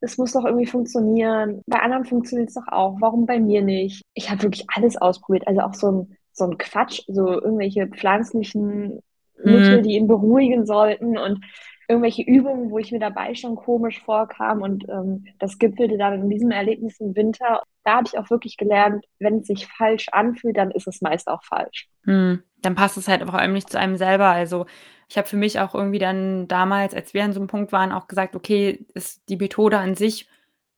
das 0.00 0.18
muss 0.18 0.32
doch 0.32 0.44
irgendwie 0.44 0.66
funktionieren. 0.66 1.62
Bei 1.66 1.80
anderen 1.80 2.04
funktioniert 2.04 2.48
es 2.48 2.54
doch 2.54 2.66
auch. 2.68 2.96
Warum 3.00 3.26
bei 3.26 3.38
mir 3.38 3.62
nicht? 3.62 4.02
Ich 4.14 4.30
habe 4.30 4.42
wirklich 4.42 4.66
alles 4.74 4.96
ausprobiert. 4.96 5.46
Also 5.46 5.60
auch 5.60 5.74
so 5.74 5.92
ein, 5.92 6.16
so 6.32 6.44
ein 6.44 6.58
Quatsch, 6.58 7.02
so 7.08 7.28
irgendwelche 7.28 7.86
pflanzlichen 7.86 9.02
Mittel, 9.44 9.78
mhm. 9.78 9.82
die 9.82 9.96
ihn 9.96 10.06
beruhigen 10.06 10.66
sollten 10.66 11.18
und 11.18 11.44
irgendwelche 11.88 12.22
Übungen, 12.22 12.70
wo 12.70 12.78
ich 12.78 12.92
mir 12.92 13.00
dabei 13.00 13.34
schon 13.34 13.56
komisch 13.56 14.02
vorkam. 14.02 14.62
Und 14.62 14.88
ähm, 14.88 15.24
das 15.38 15.58
gipfelte 15.58 15.98
dann 15.98 16.22
in 16.22 16.30
diesem 16.30 16.50
Erlebnis 16.50 17.00
im 17.00 17.14
Winter. 17.14 17.62
Da 17.84 17.96
habe 17.96 18.06
ich 18.06 18.18
auch 18.18 18.30
wirklich 18.30 18.56
gelernt, 18.56 19.04
wenn 19.18 19.38
es 19.38 19.46
sich 19.46 19.66
falsch 19.66 20.08
anfühlt, 20.10 20.56
dann 20.56 20.70
ist 20.70 20.86
es 20.86 21.02
meist 21.02 21.28
auch 21.28 21.42
falsch. 21.44 21.88
Mhm. 22.04 22.42
Dann 22.62 22.74
passt 22.74 22.96
es 22.96 23.08
halt 23.08 23.22
vor 23.24 23.38
allem 23.38 23.52
nicht 23.52 23.68
zu 23.68 23.78
einem 23.78 23.96
selber. 23.96 24.28
Also 24.28 24.66
ich 25.08 25.18
habe 25.18 25.28
für 25.28 25.36
mich 25.36 25.60
auch 25.60 25.74
irgendwie 25.74 25.98
dann 25.98 26.48
damals, 26.48 26.94
als 26.94 27.12
wir 27.12 27.24
an 27.24 27.32
so 27.32 27.40
einem 27.40 27.48
Punkt 27.48 27.72
waren, 27.72 27.92
auch 27.92 28.08
gesagt, 28.08 28.36
okay, 28.36 28.86
ist 28.94 29.28
die 29.28 29.36
Methode 29.36 29.78
an 29.78 29.94
sich, 29.94 30.28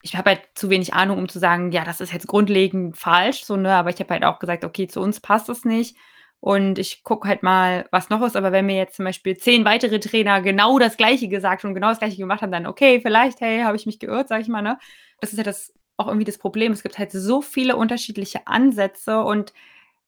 ich 0.05 0.17
habe 0.17 0.31
halt 0.31 0.43
zu 0.55 0.69
wenig 0.69 0.93
Ahnung, 0.93 1.17
um 1.17 1.29
zu 1.31 1.39
sagen, 1.39 1.73
ja, 1.73 1.83
das 1.83 2.03
ist 2.03 2.13
jetzt 2.13 2.27
grundlegend 2.29 2.99
falsch, 2.99 3.45
so, 3.45 3.57
ne, 3.57 3.73
aber 3.75 3.89
ich 3.89 3.99
habe 4.01 4.13
halt 4.13 4.25
auch 4.25 4.39
gesagt, 4.39 4.63
okay, 4.63 4.87
zu 4.87 5.01
uns 5.01 5.19
passt 5.19 5.49
es 5.49 5.65
nicht. 5.65 5.97
Und 6.41 6.79
ich 6.79 7.05
gucke 7.05 7.27
halt 7.27 7.43
mal, 7.43 7.87
was 7.91 8.11
noch 8.11 8.21
ist, 8.21 8.37
aber 8.37 8.53
wenn 8.53 8.67
mir 8.67 8.77
jetzt 8.77 8.97
zum 8.97 9.07
Beispiel 9.07 9.35
zehn 9.39 9.65
weitere 9.65 9.99
Trainer 10.01 10.43
genau 10.43 10.79
das 10.79 10.99
Gleiche 10.99 11.29
gesagt 11.29 11.65
und 11.65 11.73
genau 11.73 11.89
das 11.89 12.01
Gleiche 12.01 12.19
gemacht 12.19 12.43
haben, 12.43 12.53
dann 12.53 12.67
okay, 12.67 13.01
vielleicht, 13.01 13.41
hey, 13.41 13.63
habe 13.63 13.77
ich 13.77 13.87
mich 13.87 13.99
geirrt, 13.99 14.29
sage 14.29 14.43
ich 14.43 14.49
mal, 14.49 14.61
ne, 14.61 14.79
das 15.21 15.33
ist 15.33 15.39
ja 15.39 15.45
das 15.45 15.73
auch 15.97 16.09
irgendwie 16.09 16.27
das 16.27 16.37
Problem. 16.37 16.73
Es 16.73 16.83
gibt 16.83 16.99
halt 16.99 17.11
so 17.11 17.41
viele 17.41 17.77
unterschiedliche 17.77 18.47
Ansätze 18.47 19.23
und 19.23 19.55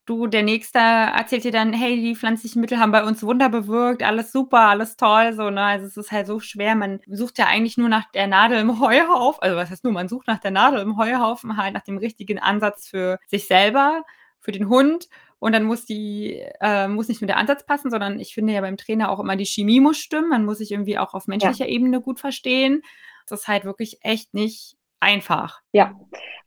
du, 0.07 0.25
der 0.25 0.41
Nächste 0.41 0.79
erzählt 0.79 1.43
dir 1.43 1.51
dann, 1.51 1.73
hey, 1.73 2.01
die 2.01 2.15
pflanzlichen 2.15 2.61
Mittel 2.61 2.79
haben 2.79 2.91
bei 2.91 3.03
uns 3.03 3.21
Wunder 3.21 3.49
bewirkt, 3.49 4.01
alles 4.01 4.31
super, 4.31 4.61
alles 4.61 4.97
toll, 4.97 5.33
so, 5.33 5.49
ne? 5.49 5.61
Also 5.61 5.85
es 5.85 5.97
ist 5.97 6.11
halt 6.11 6.25
so 6.25 6.39
schwer. 6.39 6.75
Man 6.75 6.99
sucht 7.07 7.37
ja 7.37 7.45
eigentlich 7.45 7.77
nur 7.77 7.89
nach 7.89 8.09
der 8.11 8.27
Nadel 8.27 8.59
im 8.59 8.79
Heuhaufen. 8.79 9.43
Also 9.43 9.55
was 9.55 9.69
heißt 9.69 9.83
nur, 9.83 9.93
man 9.93 10.07
sucht 10.07 10.27
nach 10.27 10.39
der 10.39 10.51
Nadel 10.51 10.81
im 10.81 10.97
Heuhaufen, 10.97 11.57
halt 11.57 11.73
nach 11.73 11.83
dem 11.83 11.97
richtigen 11.97 12.39
Ansatz 12.39 12.87
für 12.87 13.19
sich 13.27 13.47
selber, 13.47 14.03
für 14.39 14.51
den 14.51 14.69
Hund. 14.69 15.09
Und 15.39 15.51
dann 15.51 15.65
muss 15.65 15.85
die, 15.85 16.41
äh, 16.61 16.87
muss 16.87 17.09
nicht 17.09 17.21
nur 17.21 17.27
der 17.27 17.37
Ansatz 17.37 17.65
passen, 17.65 17.91
sondern 17.91 18.19
ich 18.19 18.33
finde 18.33 18.53
ja 18.53 18.61
beim 18.61 18.77
Trainer 18.77 19.11
auch 19.11 19.19
immer 19.19 19.35
die 19.35 19.45
Chemie 19.45 19.79
muss 19.79 19.97
stimmen. 19.97 20.29
Man 20.29 20.45
muss 20.45 20.57
sich 20.57 20.71
irgendwie 20.71 20.97
auch 20.97 21.13
auf 21.13 21.27
menschlicher 21.27 21.65
ja. 21.65 21.71
Ebene 21.71 22.01
gut 22.01 22.19
verstehen. 22.19 22.81
Das 23.27 23.41
ist 23.41 23.47
halt 23.47 23.65
wirklich 23.65 23.99
echt 24.01 24.33
nicht 24.33 24.77
einfach. 24.99 25.61
Ja, 25.71 25.93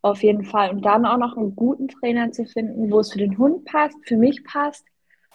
auf 0.03 0.23
jeden 0.23 0.45
Fall. 0.45 0.71
Und 0.71 0.85
dann 0.85 1.07
auch 1.07 1.19
noch 1.19 1.37
einen 1.37 1.55
guten 1.55 1.89
Trainer 1.89 2.33
zu 2.33 2.45
finden, 2.47 2.91
wo 2.91 3.01
es 3.01 3.13
für 3.13 3.19
den 3.19 3.39
Hund 3.39 3.65
passt, 3.65 3.97
für 4.05 4.17
mich 4.17 4.45
passt, 4.45 4.85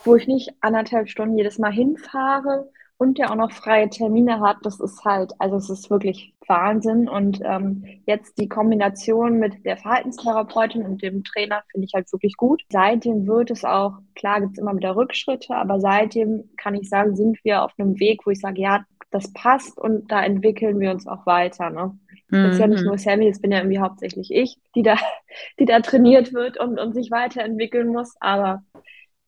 wo 0.03 0.15
ich 0.15 0.27
nicht 0.27 0.51
anderthalb 0.61 1.09
Stunden 1.09 1.37
jedes 1.37 1.57
Mal 1.59 1.71
hinfahre 1.71 2.69
und 2.97 3.17
der 3.17 3.31
auch 3.31 3.35
noch 3.35 3.51
freie 3.51 3.89
Termine 3.89 4.39
hat, 4.39 4.57
das 4.63 4.79
ist 4.79 5.03
halt, 5.03 5.33
also 5.39 5.57
es 5.57 5.69
ist 5.69 5.89
wirklich 5.89 6.33
Wahnsinn. 6.47 7.09
Und 7.09 7.41
ähm, 7.43 7.83
jetzt 8.05 8.37
die 8.39 8.47
Kombination 8.47 9.37
mit 9.37 9.65
der 9.65 9.77
Verhaltenstherapeutin 9.77 10.83
und 10.83 11.01
dem 11.01 11.23
Trainer 11.23 11.63
finde 11.71 11.87
ich 11.87 11.93
halt 11.93 12.11
wirklich 12.13 12.37
gut. 12.37 12.63
Seitdem 12.69 13.27
wird 13.27 13.51
es 13.51 13.65
auch, 13.65 13.97
klar 14.15 14.39
gibt 14.39 14.53
es 14.53 14.59
immer 14.59 14.75
wieder 14.75 14.95
Rückschritte, 14.95 15.55
aber 15.55 15.79
seitdem 15.79 16.49
kann 16.57 16.75
ich 16.75 16.87
sagen, 16.89 17.15
sind 17.15 17.37
wir 17.43 17.63
auf 17.63 17.73
einem 17.77 17.99
Weg, 17.99 18.25
wo 18.25 18.31
ich 18.31 18.39
sage, 18.39 18.61
ja, 18.61 18.85
das 19.11 19.31
passt 19.33 19.77
und 19.77 20.11
da 20.11 20.23
entwickeln 20.23 20.79
wir 20.79 20.91
uns 20.91 21.07
auch 21.07 21.25
weiter. 21.25 21.69
Ne? 21.69 21.97
Das 22.29 22.53
ist 22.53 22.59
ja 22.59 22.67
nicht 22.67 22.81
mhm. 22.81 22.87
nur 22.87 22.97
Sammy, 22.97 23.29
das 23.29 23.39
bin 23.39 23.51
ja 23.51 23.59
irgendwie 23.59 23.79
hauptsächlich 23.79 24.31
ich, 24.31 24.57
die 24.75 24.81
da, 24.81 24.95
die 25.59 25.65
da 25.65 25.79
trainiert 25.79 26.33
wird 26.33 26.59
und, 26.59 26.79
und 26.79 26.93
sich 26.93 27.11
weiterentwickeln 27.11 27.87
muss. 27.89 28.15
Aber 28.19 28.63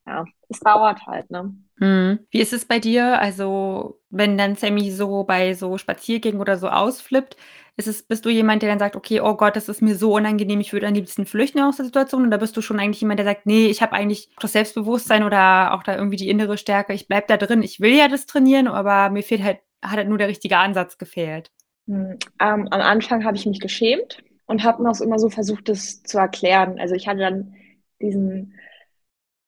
ja, 0.06 0.26
es 0.50 0.60
dauert 0.60 1.06
halt, 1.06 1.30
ne? 1.30 1.54
Mhm. 1.80 2.20
Wie 2.32 2.40
ist 2.40 2.54
es 2.54 2.66
bei 2.66 2.80
dir? 2.80 3.20
Also, 3.20 4.00
wenn 4.10 4.38
dann 4.38 4.56
Sammy 4.56 4.90
so 4.92 5.24
bei 5.26 5.54
so 5.54 5.78
Spaziergängen 5.78 6.42
oder 6.42 6.58
so 6.58 6.70
ausflippt, 6.70 7.36
ist 7.76 7.88
es, 7.88 8.02
bist 8.02 8.26
du 8.26 8.30
jemand, 8.30 8.64
der 8.64 8.70
dann 8.70 8.80
sagt, 8.80 8.96
okay, 8.96 9.22
oh 9.22 9.36
Gott, 9.36 9.56
das 9.56 9.70
ist 9.70 9.84
mir 9.84 9.96
so 9.96 10.14
unangenehm, 10.14 10.60
ich 10.60 10.74
würde 10.74 10.88
am 10.88 10.96
liebsten 10.96 11.28
flüchten 11.28 11.60
aus 11.60 11.78
der 11.78 11.86
Situation? 11.86 12.26
Oder 12.26 12.40
bist 12.40 12.58
du 12.58 12.62
schon 12.62 12.80
eigentlich 12.80 13.02
jemand, 13.02 13.20
der 13.20 13.26
sagt, 13.26 13.46
nee, 13.46 13.68
ich 13.68 13.84
habe 13.84 13.94
eigentlich 13.94 14.30
das 14.40 14.54
Selbstbewusstsein 14.54 15.24
oder 15.24 15.74
auch 15.74 15.84
da 15.84 15.96
irgendwie 15.96 16.18
die 16.18 16.30
innere 16.30 16.58
Stärke, 16.58 16.94
ich 16.94 17.08
bleibe 17.08 17.28
da 17.28 17.38
drin, 17.38 17.62
ich 17.62 17.80
will 17.80 17.94
ja 17.94 18.08
das 18.08 18.26
trainieren, 18.26 18.68
aber 18.68 19.12
mir 19.12 19.22
fehlt 19.22 19.44
halt, 19.44 19.60
hat 19.84 19.98
halt 19.98 20.10
nur 20.10 20.18
der 20.18 20.28
richtige 20.28 20.58
Ansatz 20.58 20.98
gefehlt? 20.98 21.52
Hm, 21.88 22.18
ähm, 22.40 22.68
am 22.70 22.82
Anfang 22.82 23.24
habe 23.26 23.38
ich 23.38 23.46
mich 23.46 23.60
geschämt 23.60 24.24
und 24.46 24.64
habe 24.64 24.88
auch 24.90 25.02
immer 25.02 25.20
so 25.20 25.30
versucht, 25.30 25.70
das 25.70 26.04
zu 26.04 26.18
erklären. 26.18 26.80
Also 26.80 26.96
ich 26.96 27.08
hatte 27.08 27.20
dann 27.20 27.56
diesen 28.02 28.54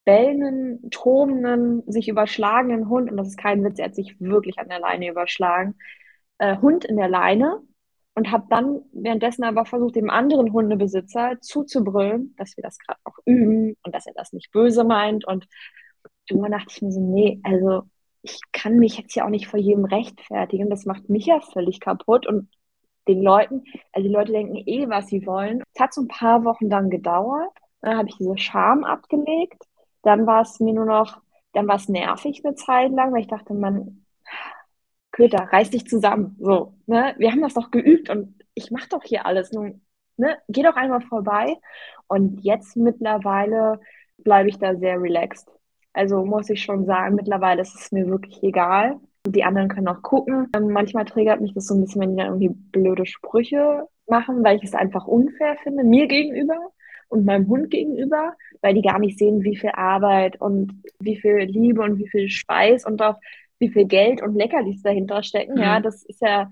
bellenden, 0.06 0.89
tobenden, 0.89 1.84
sich 1.91 2.08
überschlagenen 2.08 2.89
Hund, 2.89 3.12
und 3.12 3.17
das 3.17 3.28
ist 3.28 3.38
kein 3.38 3.63
Witz, 3.63 3.80
er 3.80 3.86
hat 3.86 3.95
sich 3.95 4.19
wirklich 4.19 4.58
an 4.58 4.69
der 4.69 4.80
Leine 4.80 5.10
überschlagen, 5.10 5.75
äh, 6.39 6.58
Hund 6.58 6.86
in 6.86 6.97
der 6.97 7.10
Leine 7.10 7.62
und 8.15 8.32
habe 8.32 8.47
dann 8.49 8.82
währenddessen 8.91 9.43
aber 9.43 9.65
versucht, 9.65 9.95
dem 9.95 10.10
anderen 10.10 10.52
Hundebesitzer 10.52 11.38
zuzubrüllen, 11.41 12.34
dass 12.38 12.58
wir 12.58 12.63
das 12.63 12.80
gerade 12.80 12.99
auch 13.04 13.17
üben 13.25 13.75
und 13.84 13.93
dass 13.93 14.08
er 14.08 14.13
das 14.15 14.34
nicht 14.34 14.52
böse 14.52 14.84
meint. 14.84 15.25
Und 15.28 15.47
irgendwann 16.28 16.52
dachte 16.54 16.67
ich 16.71 16.82
mir 16.82 16.91
so, 16.91 17.02
nee, 17.02 17.39
also 17.43 17.84
ich 18.21 18.39
kann 18.51 18.77
mich 18.77 18.97
jetzt 18.97 19.15
ja 19.15 19.25
auch 19.25 19.29
nicht 19.29 19.47
vor 19.47 19.60
jedem 19.60 19.86
rechtfertigen. 19.86 20.69
Das 20.69 20.86
macht 20.86 21.10
mich 21.10 21.25
ja 21.25 21.39
völlig 21.39 21.79
kaputt 21.79 22.27
und 22.27 22.49
den 23.08 23.21
Leuten, 23.21 23.63
also 23.91 24.08
die 24.08 24.13
Leute 24.13 24.32
denken 24.34 24.58
eh, 24.65 24.88
was 24.89 25.08
sie 25.08 25.25
wollen. 25.25 25.63
Es 25.73 25.82
hat 25.82 25.93
so 25.93 26.01
ein 26.01 26.08
paar 26.08 26.43
Wochen 26.43 26.69
dann 26.69 26.89
gedauert. 26.89 27.51
Dann 27.82 27.97
habe 27.97 28.10
ich 28.10 28.17
diese 28.17 28.38
Scham 28.38 28.84
abgelegt. 28.84 29.63
Dann 30.03 30.27
war 30.27 30.41
es 30.41 30.60
mir 30.60 30.73
nur 30.73 30.86
noch, 30.86 31.21
dann 31.53 31.67
war 31.67 31.75
es 31.75 31.89
nervig 31.89 32.41
eine 32.43 32.55
Zeit 32.55 32.91
lang, 32.91 33.13
weil 33.13 33.21
ich 33.21 33.27
dachte, 33.27 33.53
man, 33.53 34.05
Köter, 35.12 35.49
reiß 35.51 35.71
dich 35.71 35.88
zusammen. 35.88 36.36
So, 36.39 36.73
ne? 36.86 37.15
Wir 37.17 37.32
haben 37.32 37.41
das 37.41 37.55
doch 37.55 37.71
geübt 37.71 38.10
und 38.10 38.36
ich 38.53 38.71
mache 38.71 38.89
doch 38.89 39.03
hier 39.03 39.25
alles. 39.25 39.51
Nun, 39.51 39.82
ne? 40.17 40.38
Geh 40.47 40.63
doch 40.63 40.75
einmal 40.75 41.01
vorbei. 41.01 41.58
Und 42.08 42.41
jetzt 42.41 42.75
mittlerweile 42.77 43.79
bleibe 44.17 44.49
ich 44.49 44.60
da 44.60 44.75
sehr 44.75 45.01
relaxed. 45.01 45.49
Also 45.93 46.23
muss 46.25 46.49
ich 46.49 46.62
schon 46.62 46.86
sagen, 46.86 47.15
mittlerweile 47.15 47.62
ist 47.62 47.75
es 47.75 47.91
mir 47.91 48.08
wirklich 48.08 48.41
egal. 48.43 48.99
Die 49.28 49.43
anderen 49.43 49.67
können 49.67 49.88
auch 49.88 50.02
gucken. 50.02 50.47
Ähm, 50.56 50.69
manchmal 50.69 51.06
triggert 51.06 51.41
mich 51.41 51.54
das 51.54 51.67
so 51.67 51.75
ein 51.75 51.82
bisschen, 51.82 52.02
wenn 52.02 52.12
die 52.12 52.17
dann 52.17 52.28
irgendwie 52.28 52.49
blöde 52.71 53.06
Sprüche 53.06 53.88
machen, 54.08 54.43
weil 54.43 54.58
ich 54.58 54.63
es 54.63 54.73
einfach 54.73 55.08
unfair 55.08 55.58
finde, 55.63 55.84
mir 55.84 56.08
gegenüber 56.08 56.58
und 57.10 57.25
meinem 57.25 57.47
Hund 57.47 57.69
gegenüber, 57.69 58.34
weil 58.62 58.75
die 58.75 58.82
gar 58.82 58.99
nicht 58.99 59.17
sehen, 59.17 59.43
wie 59.43 59.58
viel 59.58 59.71
Arbeit 59.73 60.39
und 60.39 60.84
wie 60.99 61.17
viel 61.17 61.39
Liebe 61.39 61.82
und 61.82 61.97
wie 61.97 62.08
viel 62.08 62.30
Schweiß 62.30 62.86
und 62.86 63.02
auch 63.02 63.19
wie 63.60 63.69
viel 63.69 63.86
Geld 63.86 64.21
und 64.21 64.36
Leckerlis 64.36 64.82
dahinter 64.82 65.21
stecken. 65.23 65.56
Mhm. 65.56 65.62
Ja, 65.62 65.80
das 65.80 66.04
ist 66.04 66.21
ja, 66.21 66.52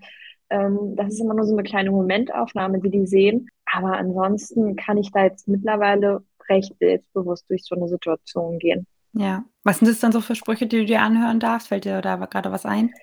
ähm, 0.50 0.96
das 0.96 1.14
ist 1.14 1.22
immer 1.22 1.36
nur 1.36 1.46
so 1.46 1.54
eine 1.54 1.64
kleine 1.64 1.92
Momentaufnahme, 1.92 2.80
die 2.80 2.90
die 2.90 3.06
sehen. 3.06 3.50
Aber 3.66 3.98
ansonsten 3.98 4.76
kann 4.76 4.98
ich 4.98 5.12
da 5.12 5.24
jetzt 5.24 5.48
mittlerweile 5.48 6.22
recht 6.50 6.74
selbstbewusst 6.80 7.50
durch 7.50 7.64
so 7.64 7.76
eine 7.76 7.88
Situation 7.88 8.58
gehen. 8.60 8.88
Ja. 9.18 9.44
Was 9.64 9.80
sind 9.80 9.90
das 9.90 10.00
dann 10.00 10.12
so 10.12 10.22
für 10.22 10.36
Sprüche, 10.36 10.68
die 10.68 10.78
du 10.78 10.86
dir 10.86 11.02
anhören 11.02 11.40
darfst? 11.40 11.68
Fällt 11.68 11.86
dir 11.86 12.02
da 12.02 12.16
gerade 12.16 12.52
was 12.52 12.66
ein? 12.66 12.94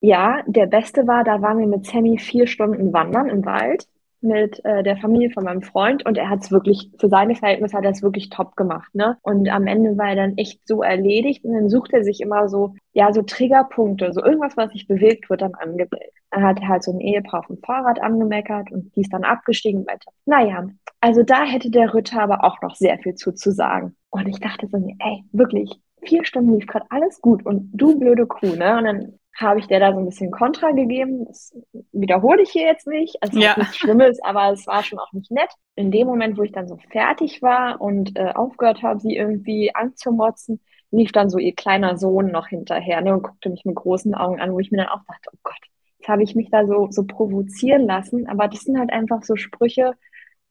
Ja, 0.00 0.42
der 0.46 0.66
beste 0.66 1.06
war, 1.06 1.24
da 1.24 1.42
waren 1.42 1.58
wir 1.58 1.66
mit 1.66 1.86
Sammy 1.86 2.18
vier 2.18 2.46
Stunden 2.46 2.92
wandern 2.92 3.28
im 3.28 3.44
Wald 3.44 3.86
mit 4.20 4.64
äh, 4.64 4.82
der 4.82 4.96
Familie 4.96 5.30
von 5.30 5.44
meinem 5.44 5.62
Freund 5.62 6.04
und 6.04 6.18
er 6.18 6.28
hat 6.28 6.42
es 6.42 6.50
wirklich, 6.50 6.90
für 6.98 7.08
seine 7.08 7.36
Verhältnisse 7.36 7.76
hat 7.76 7.84
er 7.84 7.92
es 7.92 8.02
wirklich 8.02 8.30
top 8.30 8.56
gemacht, 8.56 8.92
ne? 8.94 9.16
Und 9.22 9.48
am 9.48 9.66
Ende 9.66 9.96
war 9.96 10.08
er 10.08 10.16
dann 10.16 10.36
echt 10.36 10.66
so 10.66 10.82
erledigt 10.82 11.44
und 11.44 11.54
dann 11.54 11.68
sucht 11.68 11.92
er 11.92 12.02
sich 12.02 12.20
immer 12.20 12.48
so, 12.48 12.74
ja, 12.92 13.12
so 13.12 13.22
Triggerpunkte, 13.22 14.12
so 14.12 14.22
irgendwas, 14.22 14.56
was 14.56 14.72
sich 14.72 14.88
bewegt, 14.88 15.30
wird 15.30 15.42
dann 15.42 15.54
angebellt. 15.54 16.12
Dann 16.30 16.42
hat 16.42 16.60
halt 16.60 16.82
so 16.82 16.92
ein 16.92 17.00
Ehepaar 17.00 17.40
auf 17.40 17.46
dem 17.46 17.58
Fahrrad 17.58 18.00
angemeckert 18.00 18.72
und 18.72 18.94
die 18.96 19.02
ist 19.02 19.12
dann 19.12 19.24
abgestiegen 19.24 19.86
weiter. 19.86 20.10
Naja, 20.26 20.66
also 21.00 21.22
da 21.22 21.44
hätte 21.44 21.70
der 21.70 21.94
Ritter 21.94 22.20
aber 22.20 22.44
auch 22.44 22.60
noch 22.60 22.74
sehr 22.74 22.98
viel 22.98 23.14
zu, 23.14 23.32
zu 23.32 23.52
sagen. 23.52 23.94
Und 24.10 24.26
ich 24.28 24.40
dachte 24.40 24.66
so, 24.68 24.76
ey, 24.76 25.24
wirklich, 25.32 25.70
vier 26.02 26.24
Stunden 26.24 26.54
lief 26.54 26.66
gerade 26.66 26.86
alles 26.90 27.20
gut 27.20 27.44
und 27.44 27.70
du 27.72 27.98
blöde 27.98 28.26
Kuh, 28.26 28.54
ne? 28.54 28.78
Und 28.78 28.84
dann 28.84 29.18
habe 29.36 29.60
ich 29.60 29.66
der 29.68 29.78
da 29.78 29.92
so 29.92 29.98
ein 29.98 30.04
bisschen 30.04 30.30
Kontra 30.30 30.72
gegeben. 30.72 31.26
Das 31.26 31.56
wiederhole 31.92 32.42
ich 32.42 32.50
hier 32.50 32.64
jetzt 32.64 32.86
nicht. 32.86 33.16
Also 33.22 33.38
ja. 33.38 33.54
nichts 33.56 33.76
Schlimmes, 33.76 34.18
aber 34.22 34.52
es 34.52 34.66
war 34.66 34.82
schon 34.82 34.98
auch 34.98 35.12
nicht 35.12 35.30
nett. 35.30 35.50
In 35.76 35.90
dem 35.90 36.08
Moment, 36.08 36.36
wo 36.36 36.42
ich 36.42 36.52
dann 36.52 36.66
so 36.66 36.76
fertig 36.90 37.40
war 37.40 37.80
und 37.80 38.16
äh, 38.16 38.32
aufgehört 38.34 38.82
habe, 38.82 38.98
sie 38.98 39.16
irgendwie 39.16 39.74
anzumotzen, 39.74 40.60
lief 40.90 41.12
dann 41.12 41.30
so 41.30 41.38
ihr 41.38 41.54
kleiner 41.54 41.96
Sohn 41.98 42.32
noch 42.32 42.48
hinterher 42.48 43.00
ne, 43.00 43.12
und 43.12 43.22
guckte 43.22 43.50
mich 43.50 43.64
mit 43.64 43.76
großen 43.76 44.14
Augen 44.14 44.40
an, 44.40 44.52
wo 44.52 44.58
ich 44.58 44.70
mir 44.70 44.78
dann 44.78 44.88
auch 44.88 45.04
dachte, 45.06 45.30
oh 45.32 45.38
Gott, 45.44 45.60
jetzt 45.98 46.08
habe 46.08 46.22
ich 46.22 46.34
mich 46.34 46.50
da 46.50 46.66
so, 46.66 46.88
so 46.90 47.04
provozieren 47.04 47.86
lassen. 47.86 48.28
Aber 48.28 48.48
das 48.48 48.62
sind 48.62 48.78
halt 48.78 48.90
einfach 48.90 49.22
so 49.22 49.36
Sprüche, 49.36 49.92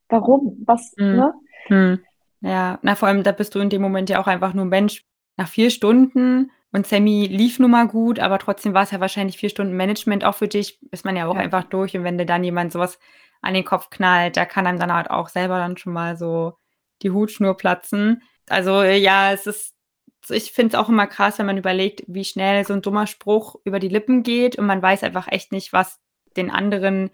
warum? 0.08 0.64
Was, 0.66 0.94
mhm. 0.98 1.16
ne? 1.16 1.34
Mhm. 1.70 2.00
Ja, 2.42 2.80
na 2.82 2.96
vor 2.96 3.08
allem, 3.08 3.24
da 3.24 3.32
bist 3.32 3.56
du 3.56 3.60
in 3.60 3.70
dem 3.70 3.82
Moment 3.82 4.10
ja 4.10 4.22
auch 4.22 4.28
einfach 4.28 4.54
nur 4.54 4.66
Mensch. 4.66 5.06
Nach 5.38 5.48
vier 5.48 5.70
Stunden 5.70 6.52
und 6.72 6.88
Sammy 6.88 7.28
lief 7.28 7.60
nun 7.60 7.72
mal 7.72 7.88
gut, 7.88 8.20
aber 8.20 8.40
trotzdem 8.40 8.74
war 8.74 8.84
es 8.84 8.92
ja 8.92 9.00
wahrscheinlich 9.00 9.38
vier 9.38 9.50
Stunden 9.50 9.76
Management 9.76 10.24
auch 10.24 10.36
für 10.36 10.48
dich, 10.48 10.80
ist 10.92 11.06
man 11.06 11.16
ja 11.16 11.28
auch 11.28 11.36
ja. 11.36 11.42
einfach 11.42 11.64
durch. 11.64 11.96
Und 11.96 12.04
wenn 12.04 12.18
dir 12.18 12.26
dann 12.26 12.44
jemand 12.44 12.72
sowas 12.72 13.00
an 13.42 13.54
den 13.54 13.66
Kopf 13.66 13.90
knallt, 13.90 14.38
da 14.38 14.46
kann 14.46 14.68
einem 14.68 14.80
dann 14.80 14.94
halt 14.94 15.10
auch 15.10 15.30
selber 15.30 15.58
dann 15.58 15.78
schon 15.78 15.94
mal 15.94 16.18
so 16.18 16.54
die 17.02 17.12
Hutschnur 17.12 17.56
platzen. 17.56 18.24
Also 18.50 18.82
ja, 18.84 19.32
es 19.32 19.48
ist, 19.48 19.76
ich 20.30 20.52
finde 20.52 20.76
es 20.76 20.84
auch 20.84 20.90
immer 20.90 21.08
krass, 21.08 21.40
wenn 21.40 21.46
man 21.46 21.58
überlegt, 21.58 22.04
wie 22.08 22.26
schnell 22.26 22.66
so 22.66 22.74
ein 22.74 22.82
dummer 22.82 23.08
Spruch 23.08 23.56
über 23.64 23.80
die 23.80 23.90
Lippen 23.90 24.24
geht 24.24 24.58
und 24.58 24.66
man 24.66 24.82
weiß 24.82 25.04
einfach 25.04 25.28
echt 25.28 25.52
nicht, 25.52 25.74
was 25.74 26.00
den 26.36 26.50
anderen 26.52 27.12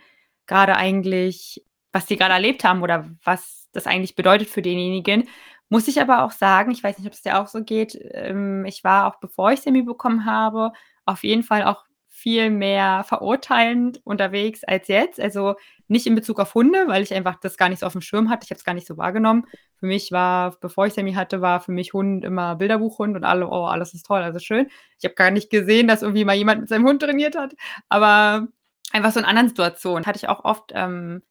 gerade 0.47 0.75
eigentlich, 0.75 1.65
was 1.93 2.06
die 2.06 2.17
gerade 2.17 2.34
erlebt 2.34 2.65
haben 2.65 2.82
oder 2.82 3.10
was 3.23 3.69
das 3.71 3.88
eigentlich 3.88 4.15
bedeutet 4.15 4.49
für 4.49 4.62
denjenigen. 4.62 5.29
Muss 5.69 5.88
ich 5.88 6.01
aber 6.01 6.23
auch 6.23 6.32
sagen, 6.32 6.71
ich 6.71 6.84
weiß 6.84 6.97
nicht, 6.97 7.08
ob 7.08 7.13
es 7.13 7.21
dir 7.21 7.39
auch 7.39 7.47
so 7.47 7.63
geht, 7.63 7.97
ähm, 8.12 8.65
ich 8.65 8.84
war 8.84 9.08
auch, 9.08 9.19
bevor 9.19 9.51
ich 9.51 9.62
Semi 9.62 9.84
bekommen 9.84 10.25
habe, 10.25 10.73
auf 11.06 11.23
jeden 11.23 11.43
Fall 11.43 11.63
auch 11.63 11.86
viel 12.10 12.51
mehr 12.51 13.03
verurteilend 13.06 13.99
unterwegs 14.03 14.63
als 14.63 14.88
jetzt. 14.88 15.19
Also 15.19 15.56
nicht 15.88 16.06
in 16.06 16.15
Bezug 16.15 16.39
auf 16.39 16.53
Hunde, 16.53 16.88
weil 16.88 17.01
ich 17.01 17.13
einfach 17.13 17.39
das 17.39 17.58
gar 17.58 17.69
nicht 17.69 17.79
so 17.79 17.88
auf 17.88 17.93
dem 17.93 18.01
Schirm 18.01 18.29
hatte. 18.29 18.45
Ich 18.45 18.51
habe 18.51 18.60
es 18.60 18.63
gar 18.63 18.73
nicht 18.75 18.88
so 18.88 18.97
wahrgenommen. 18.97 19.45
Für 19.77 19.88
mich 19.88 20.12
war, 20.12 20.56
bevor 20.60 20.86
ich 20.86 20.93
Sammy 20.93 21.13
hatte, 21.13 21.41
war 21.41 21.60
für 21.60 21.71
mich 21.71 21.93
Hund 21.93 22.23
immer 22.23 22.56
Bilderbuchhund 22.56 23.15
und 23.15 23.23
alle, 23.23 23.47
oh, 23.47 23.65
alles 23.65 23.93
ist 23.93 24.06
toll, 24.06 24.21
alles 24.21 24.43
schön. 24.43 24.69
Ich 24.99 25.06
habe 25.06 25.15
gar 25.15 25.32
nicht 25.32 25.49
gesehen, 25.49 25.88
dass 25.88 26.03
irgendwie 26.03 26.23
mal 26.23 26.36
jemand 26.36 26.62
mit 26.62 26.69
seinem 26.69 26.86
Hund 26.86 27.01
trainiert 27.01 27.36
hat. 27.36 27.56
Aber 27.89 28.47
einfach 28.91 29.12
so 29.12 29.19
in 29.19 29.25
anderen 29.25 29.49
Situationen 29.49 30.06
hatte 30.06 30.17
ich 30.17 30.29
auch 30.29 30.45
oft 30.45 30.71
ähm, 30.73 31.23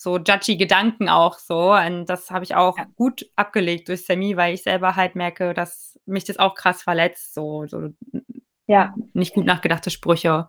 so 0.00 0.16
judgy 0.16 0.56
Gedanken 0.56 1.10
auch 1.10 1.38
so. 1.38 1.74
Und 1.74 2.06
das 2.06 2.30
habe 2.30 2.42
ich 2.42 2.54
auch 2.54 2.78
ja. 2.78 2.86
gut 2.96 3.30
abgelegt 3.36 3.88
durch 3.88 4.06
Sammy, 4.06 4.34
weil 4.34 4.54
ich 4.54 4.62
selber 4.62 4.96
halt 4.96 5.14
merke, 5.14 5.52
dass 5.52 6.00
mich 6.06 6.24
das 6.24 6.38
auch 6.38 6.54
krass 6.54 6.82
verletzt. 6.82 7.34
So, 7.34 7.66
so 7.66 7.90
ja. 8.66 8.94
nicht 9.12 9.34
gut 9.34 9.44
nachgedachte 9.44 9.90
Sprüche. 9.90 10.48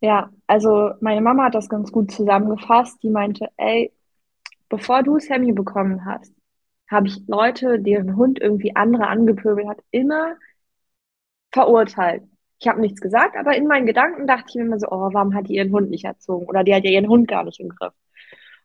Ja, 0.00 0.30
also 0.48 0.90
meine 1.00 1.20
Mama 1.20 1.44
hat 1.44 1.54
das 1.54 1.68
ganz 1.68 1.92
gut 1.92 2.10
zusammengefasst. 2.10 3.00
Die 3.04 3.10
meinte, 3.10 3.48
ey, 3.58 3.92
bevor 4.68 5.04
du 5.04 5.20
Sammy 5.20 5.52
bekommen 5.52 6.04
hast, 6.04 6.34
habe 6.90 7.06
ich 7.06 7.22
Leute, 7.28 7.78
deren 7.78 8.16
Hund 8.16 8.40
irgendwie 8.40 8.74
andere 8.74 9.06
angepöbelt 9.06 9.68
hat, 9.68 9.78
immer 9.92 10.34
verurteilt. 11.52 12.24
Ich 12.58 12.66
habe 12.66 12.80
nichts 12.80 13.00
gesagt, 13.00 13.36
aber 13.36 13.56
in 13.56 13.68
meinen 13.68 13.86
Gedanken 13.86 14.26
dachte 14.26 14.46
ich 14.48 14.56
mir 14.56 14.62
immer 14.62 14.80
so, 14.80 14.88
oh, 14.90 15.10
warum 15.12 15.32
hat 15.32 15.46
die 15.46 15.54
ihren 15.54 15.70
Hund 15.70 15.90
nicht 15.90 16.04
erzogen? 16.04 16.46
Oder 16.46 16.64
die 16.64 16.74
hat 16.74 16.82
ja 16.82 16.90
ihren 16.90 17.08
Hund 17.08 17.28
gar 17.28 17.44
nicht 17.44 17.60
im 17.60 17.68
Griff. 17.68 17.92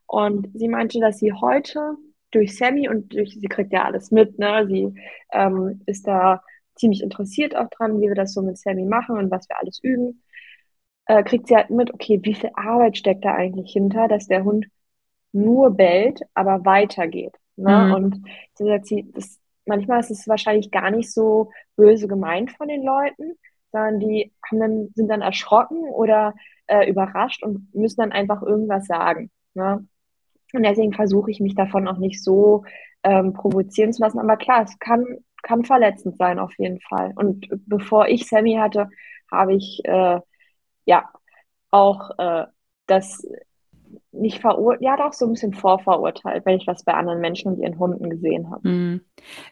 Und 0.07 0.49
sie 0.53 0.67
meinte, 0.67 0.99
dass 0.99 1.19
sie 1.19 1.33
heute 1.33 1.95
durch 2.31 2.57
Sammy 2.57 2.89
und 2.89 3.13
durch, 3.13 3.37
sie 3.39 3.47
kriegt 3.47 3.73
ja 3.73 3.83
alles 3.85 4.11
mit, 4.11 4.37
ne? 4.39 4.67
Sie 4.67 4.93
ähm, 5.31 5.81
ist 5.85 6.07
da 6.07 6.41
ziemlich 6.75 7.01
interessiert 7.01 7.55
auch 7.55 7.69
dran, 7.69 8.01
wie 8.01 8.07
wir 8.07 8.15
das 8.15 8.33
so 8.33 8.41
mit 8.41 8.57
Sammy 8.57 8.85
machen 8.85 9.17
und 9.17 9.31
was 9.31 9.47
wir 9.49 9.59
alles 9.59 9.79
üben. 9.81 10.21
Äh, 11.05 11.23
kriegt 11.23 11.47
sie 11.47 11.55
halt 11.55 11.69
mit, 11.69 11.93
okay, 11.93 12.19
wie 12.23 12.33
viel 12.33 12.51
Arbeit 12.55 12.97
steckt 12.97 13.23
da 13.23 13.33
eigentlich 13.33 13.71
hinter, 13.71 14.07
dass 14.07 14.27
der 14.27 14.43
Hund 14.43 14.67
nur 15.31 15.71
bellt, 15.71 16.21
aber 16.33 16.65
weitergeht. 16.65 17.35
Ne? 17.55 17.87
Mhm. 17.87 17.93
Und 17.93 18.21
so 18.55 18.65
sagt 18.65 18.87
sie, 18.87 19.09
das, 19.13 19.39
manchmal 19.65 19.99
ist 19.99 20.11
es 20.11 20.27
wahrscheinlich 20.27 20.71
gar 20.71 20.91
nicht 20.91 21.13
so 21.13 21.51
böse 21.75 22.07
gemeint 22.07 22.51
von 22.51 22.67
den 22.67 22.83
Leuten, 22.83 23.37
sondern 23.71 23.99
die 23.99 24.33
haben 24.49 24.59
dann, 24.59 24.89
sind 24.95 25.07
dann 25.09 25.21
erschrocken 25.21 25.83
oder 25.89 26.33
äh, 26.67 26.89
überrascht 26.89 27.43
und 27.43 27.73
müssen 27.73 28.01
dann 28.01 28.11
einfach 28.11 28.41
irgendwas 28.41 28.85
sagen. 28.85 29.29
Ne? 29.53 29.87
Und 30.55 30.63
deswegen 30.63 30.93
versuche 30.93 31.31
ich 31.31 31.39
mich 31.39 31.55
davon 31.55 31.87
auch 31.87 31.97
nicht 31.97 32.23
so 32.23 32.63
ähm, 33.03 33.33
provozieren 33.33 33.93
zu 33.93 34.01
lassen. 34.01 34.19
Aber 34.19 34.37
klar, 34.37 34.63
es 34.63 34.77
kann, 34.79 35.05
kann 35.43 35.63
verletzend 35.63 36.17
sein 36.17 36.39
auf 36.39 36.53
jeden 36.57 36.79
Fall. 36.81 37.13
Und 37.15 37.47
bevor 37.65 38.07
ich 38.07 38.27
Sammy 38.27 38.55
hatte, 38.55 38.89
habe 39.31 39.55
ich 39.55 39.81
äh, 39.85 40.19
ja 40.85 41.09
auch 41.71 42.11
äh, 42.17 42.45
das 42.87 43.25
nicht 44.19 44.39
verurteilt, 44.39 44.81
ja 44.81 44.97
doch 44.97 45.13
so 45.13 45.25
ein 45.25 45.33
bisschen 45.33 45.53
vorverurteilt, 45.53 46.45
wenn 46.45 46.57
ich 46.57 46.67
was 46.67 46.83
bei 46.83 46.93
anderen 46.93 47.19
Menschen 47.21 47.53
und 47.53 47.59
ihren 47.59 47.77
Hunden 47.77 48.09
gesehen 48.09 48.49
habe. 48.49 48.67
Mhm. 48.67 49.01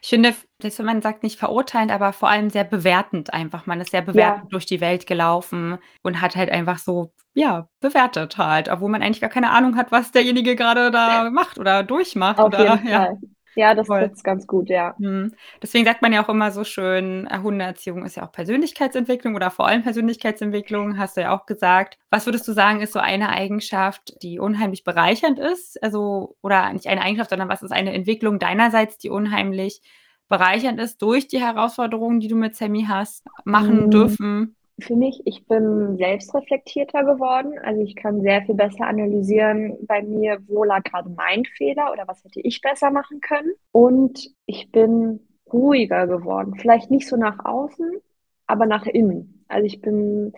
Ich 0.02 0.08
finde, 0.08 0.34
dass 0.58 0.78
man 0.78 1.02
sagt 1.02 1.22
nicht 1.22 1.38
verurteilend, 1.38 1.92
aber 1.92 2.12
vor 2.12 2.28
allem 2.28 2.50
sehr 2.50 2.64
bewertend 2.64 3.32
einfach. 3.32 3.66
Man 3.66 3.80
ist 3.80 3.90
sehr 3.90 4.02
bewertend 4.02 4.44
ja. 4.44 4.48
durch 4.50 4.66
die 4.66 4.80
Welt 4.80 5.06
gelaufen 5.06 5.78
und 6.02 6.20
hat 6.20 6.36
halt 6.36 6.50
einfach 6.50 6.78
so, 6.78 7.12
ja, 7.34 7.68
bewertet 7.80 8.38
halt, 8.38 8.68
obwohl 8.68 8.90
man 8.90 9.02
eigentlich 9.02 9.20
gar 9.20 9.30
keine 9.30 9.50
Ahnung 9.50 9.76
hat, 9.76 9.92
was 9.92 10.12
derjenige 10.12 10.56
gerade 10.56 10.90
da 10.90 11.30
macht 11.30 11.58
oder 11.58 11.82
durchmacht. 11.82 12.38
Auf 12.38 12.46
oder, 12.46 12.74
jeden 12.74 12.88
ja. 12.88 13.04
Fall. 13.04 13.18
Ja, 13.56 13.74
das 13.74 13.88
ist 13.88 14.24
ganz 14.24 14.46
gut, 14.46 14.68
ja. 14.68 14.94
Mhm. 14.98 15.32
Deswegen 15.62 15.84
sagt 15.84 16.02
man 16.02 16.12
ja 16.12 16.24
auch 16.24 16.28
immer 16.28 16.50
so 16.50 16.64
schön, 16.64 17.26
äh, 17.26 17.38
Hundeerziehung 17.38 18.04
ist 18.04 18.16
ja 18.16 18.26
auch 18.26 18.32
Persönlichkeitsentwicklung 18.32 19.34
oder 19.34 19.50
vor 19.50 19.66
allem 19.66 19.82
Persönlichkeitsentwicklung, 19.82 20.98
hast 20.98 21.16
du 21.16 21.22
ja 21.22 21.36
auch 21.36 21.46
gesagt. 21.46 21.98
Was 22.10 22.26
würdest 22.26 22.46
du 22.48 22.52
sagen, 22.52 22.80
ist 22.80 22.92
so 22.92 22.98
eine 22.98 23.28
Eigenschaft, 23.28 24.22
die 24.22 24.38
unheimlich 24.38 24.84
bereichernd 24.84 25.38
ist? 25.38 25.82
Also, 25.82 26.36
oder 26.42 26.72
nicht 26.72 26.86
eine 26.86 27.02
Eigenschaft, 27.02 27.30
sondern 27.30 27.48
was 27.48 27.62
ist 27.62 27.72
eine 27.72 27.92
Entwicklung 27.92 28.38
deinerseits, 28.38 28.98
die 28.98 29.10
unheimlich 29.10 29.82
bereichernd 30.28 30.80
ist 30.80 31.00
durch 31.02 31.28
die 31.28 31.40
Herausforderungen, 31.40 32.20
die 32.20 32.28
du 32.28 32.36
mit 32.36 32.56
Sammy 32.56 32.86
hast, 32.88 33.24
machen 33.44 33.86
mhm. 33.86 33.90
dürfen? 33.90 34.56
Für 34.78 34.96
mich, 34.96 35.22
ich 35.24 35.46
bin 35.46 35.96
selbstreflektierter 35.96 37.04
geworden. 37.04 37.58
Also 37.62 37.80
ich 37.82 37.94
kann 37.96 38.22
sehr 38.22 38.42
viel 38.42 38.54
besser 38.54 38.86
analysieren 38.86 39.76
bei 39.86 40.02
mir, 40.02 40.38
wo 40.48 40.64
lag 40.64 40.82
gerade 40.82 41.10
mein 41.10 41.44
Fehler 41.44 41.92
oder 41.92 42.08
was 42.08 42.24
hätte 42.24 42.40
ich 42.40 42.60
besser 42.60 42.90
machen 42.90 43.20
können. 43.20 43.52
Und 43.72 44.30
ich 44.46 44.70
bin 44.72 45.20
ruhiger 45.52 46.06
geworden. 46.06 46.56
Vielleicht 46.56 46.90
nicht 46.90 47.08
so 47.08 47.16
nach 47.16 47.44
außen, 47.44 48.00
aber 48.46 48.66
nach 48.66 48.86
innen. 48.86 49.44
Also 49.48 49.66
ich 49.66 49.80
bin 49.80 50.32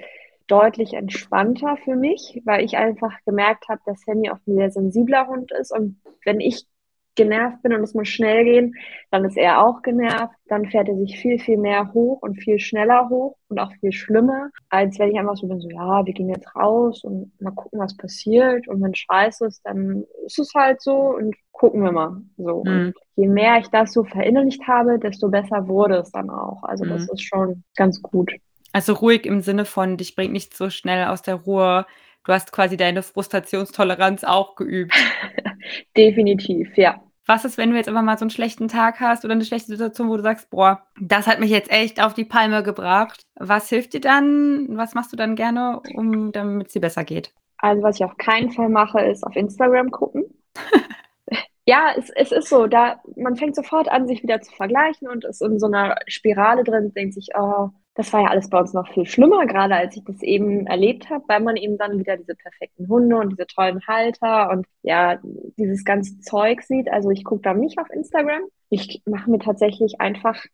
deutlich 0.46 0.94
entspannter 0.94 1.76
für 1.78 1.96
mich, 1.96 2.40
weil 2.44 2.64
ich 2.64 2.76
einfach 2.76 3.12
gemerkt 3.24 3.68
habe, 3.68 3.80
dass 3.86 4.02
Sammy 4.02 4.30
auch 4.30 4.38
ein 4.46 4.56
sehr 4.56 4.70
sensibler 4.70 5.26
Hund 5.28 5.50
ist. 5.52 5.72
Und 5.72 6.00
wenn 6.24 6.40
ich 6.40 6.66
genervt 7.16 7.62
bin 7.62 7.72
und 7.72 7.82
es 7.82 7.94
muss 7.94 8.08
schnell 8.08 8.44
gehen, 8.44 8.74
dann 9.10 9.24
ist 9.24 9.36
er 9.36 9.64
auch 9.64 9.82
genervt. 9.82 10.34
Dann 10.48 10.66
fährt 10.66 10.88
er 10.88 10.96
sich 10.96 11.18
viel, 11.18 11.38
viel 11.38 11.56
mehr 11.56 11.92
hoch 11.92 12.22
und 12.22 12.36
viel 12.36 12.60
schneller 12.60 13.08
hoch 13.08 13.36
und 13.48 13.58
auch 13.58 13.72
viel 13.80 13.92
schlimmer, 13.92 14.50
als 14.68 14.98
wenn 14.98 15.10
ich 15.10 15.18
einfach 15.18 15.36
so 15.36 15.48
bin, 15.48 15.60
so, 15.60 15.68
ja, 15.68 16.06
wir 16.06 16.12
gehen 16.12 16.28
jetzt 16.28 16.54
raus 16.54 17.02
und 17.02 17.32
mal 17.40 17.50
gucken, 17.50 17.80
was 17.80 17.96
passiert. 17.96 18.68
Und 18.68 18.82
wenn 18.82 18.94
scheiße 18.94 19.46
ist, 19.46 19.60
dann 19.64 20.04
ist 20.24 20.38
es 20.38 20.52
halt 20.54 20.80
so 20.80 21.16
und 21.16 21.34
gucken 21.52 21.82
wir 21.82 21.92
mal. 21.92 22.22
So. 22.36 22.62
Mhm. 22.64 22.92
je 23.16 23.28
mehr 23.28 23.58
ich 23.58 23.68
das 23.68 23.92
so 23.92 24.04
verinnerlicht 24.04 24.66
habe, 24.68 24.98
desto 24.98 25.28
besser 25.28 25.66
wurde 25.66 25.96
es 25.96 26.12
dann 26.12 26.30
auch. 26.30 26.62
Also 26.62 26.84
mhm. 26.84 26.90
das 26.90 27.08
ist 27.08 27.22
schon 27.22 27.64
ganz 27.74 28.00
gut. 28.02 28.32
Also 28.72 28.92
ruhig 28.92 29.24
im 29.24 29.40
Sinne 29.40 29.64
von, 29.64 29.96
dich 29.96 30.14
bringt 30.14 30.32
nicht 30.32 30.54
so 30.54 30.68
schnell 30.70 31.06
aus 31.06 31.22
der 31.22 31.36
Ruhe, 31.36 31.86
du 32.24 32.32
hast 32.32 32.52
quasi 32.52 32.76
deine 32.76 33.02
Frustrationstoleranz 33.02 34.24
auch 34.24 34.54
geübt. 34.54 34.94
Definitiv, 35.96 36.76
ja. 36.76 37.00
Was 37.26 37.44
ist, 37.44 37.58
wenn 37.58 37.70
du 37.70 37.76
jetzt 37.76 37.88
einfach 37.88 38.02
mal 38.02 38.16
so 38.16 38.22
einen 38.22 38.30
schlechten 38.30 38.68
Tag 38.68 39.00
hast 39.00 39.24
oder 39.24 39.34
eine 39.34 39.44
schlechte 39.44 39.68
Situation, 39.68 40.08
wo 40.08 40.16
du 40.16 40.22
sagst, 40.22 40.48
boah, 40.50 40.86
das 41.00 41.26
hat 41.26 41.40
mich 41.40 41.50
jetzt 41.50 41.70
echt 41.70 42.00
auf 42.00 42.14
die 42.14 42.24
Palme 42.24 42.62
gebracht. 42.62 43.22
Was 43.34 43.68
hilft 43.68 43.94
dir 43.94 44.00
dann? 44.00 44.76
Was 44.76 44.94
machst 44.94 45.12
du 45.12 45.16
dann 45.16 45.34
gerne, 45.34 45.80
um 45.94 46.30
damit 46.30 46.68
es 46.68 46.72
dir 46.72 46.80
besser 46.80 47.04
geht? 47.04 47.32
Also, 47.58 47.82
was 47.82 47.96
ich 47.96 48.04
auf 48.04 48.16
keinen 48.16 48.52
Fall 48.52 48.68
mache, 48.68 49.00
ist 49.00 49.24
auf 49.24 49.34
Instagram 49.34 49.90
gucken. 49.90 50.24
ja, 51.66 51.94
es, 51.96 52.10
es 52.10 52.30
ist 52.30 52.48
so, 52.48 52.68
da 52.68 53.00
man 53.16 53.34
fängt 53.34 53.56
sofort 53.56 53.88
an, 53.88 54.06
sich 54.06 54.22
wieder 54.22 54.40
zu 54.40 54.54
vergleichen 54.54 55.08
und 55.08 55.24
ist 55.24 55.42
in 55.42 55.58
so 55.58 55.66
einer 55.66 55.96
Spirale 56.06 56.62
drin, 56.62 56.92
denkt 56.94 57.14
sich, 57.14 57.30
oh, 57.34 57.70
das 57.96 58.12
war 58.12 58.20
ja 58.22 58.28
alles 58.28 58.50
bei 58.50 58.58
uns 58.58 58.74
noch 58.74 58.92
viel 58.92 59.06
schlimmer, 59.06 59.46
gerade 59.46 59.74
als 59.74 59.96
ich 59.96 60.04
das 60.04 60.22
eben 60.22 60.66
erlebt 60.66 61.08
habe, 61.08 61.24
weil 61.28 61.40
man 61.40 61.56
eben 61.56 61.78
dann 61.78 61.98
wieder 61.98 62.18
diese 62.18 62.34
perfekten 62.34 62.88
Hunde 62.88 63.16
und 63.16 63.30
diese 63.30 63.46
tollen 63.46 63.80
Halter 63.86 64.50
und 64.50 64.66
ja, 64.82 65.18
dieses 65.56 65.82
ganze 65.84 66.20
Zeug 66.20 66.62
sieht. 66.62 66.90
Also 66.90 67.10
ich 67.10 67.24
gucke 67.24 67.40
da 67.42 67.54
nicht 67.54 67.78
auf 67.78 67.88
Instagram. 67.90 68.42
Ich 68.68 69.02
mache 69.06 69.30
mir 69.30 69.38
tatsächlich 69.38 69.98
einfach 70.00 70.44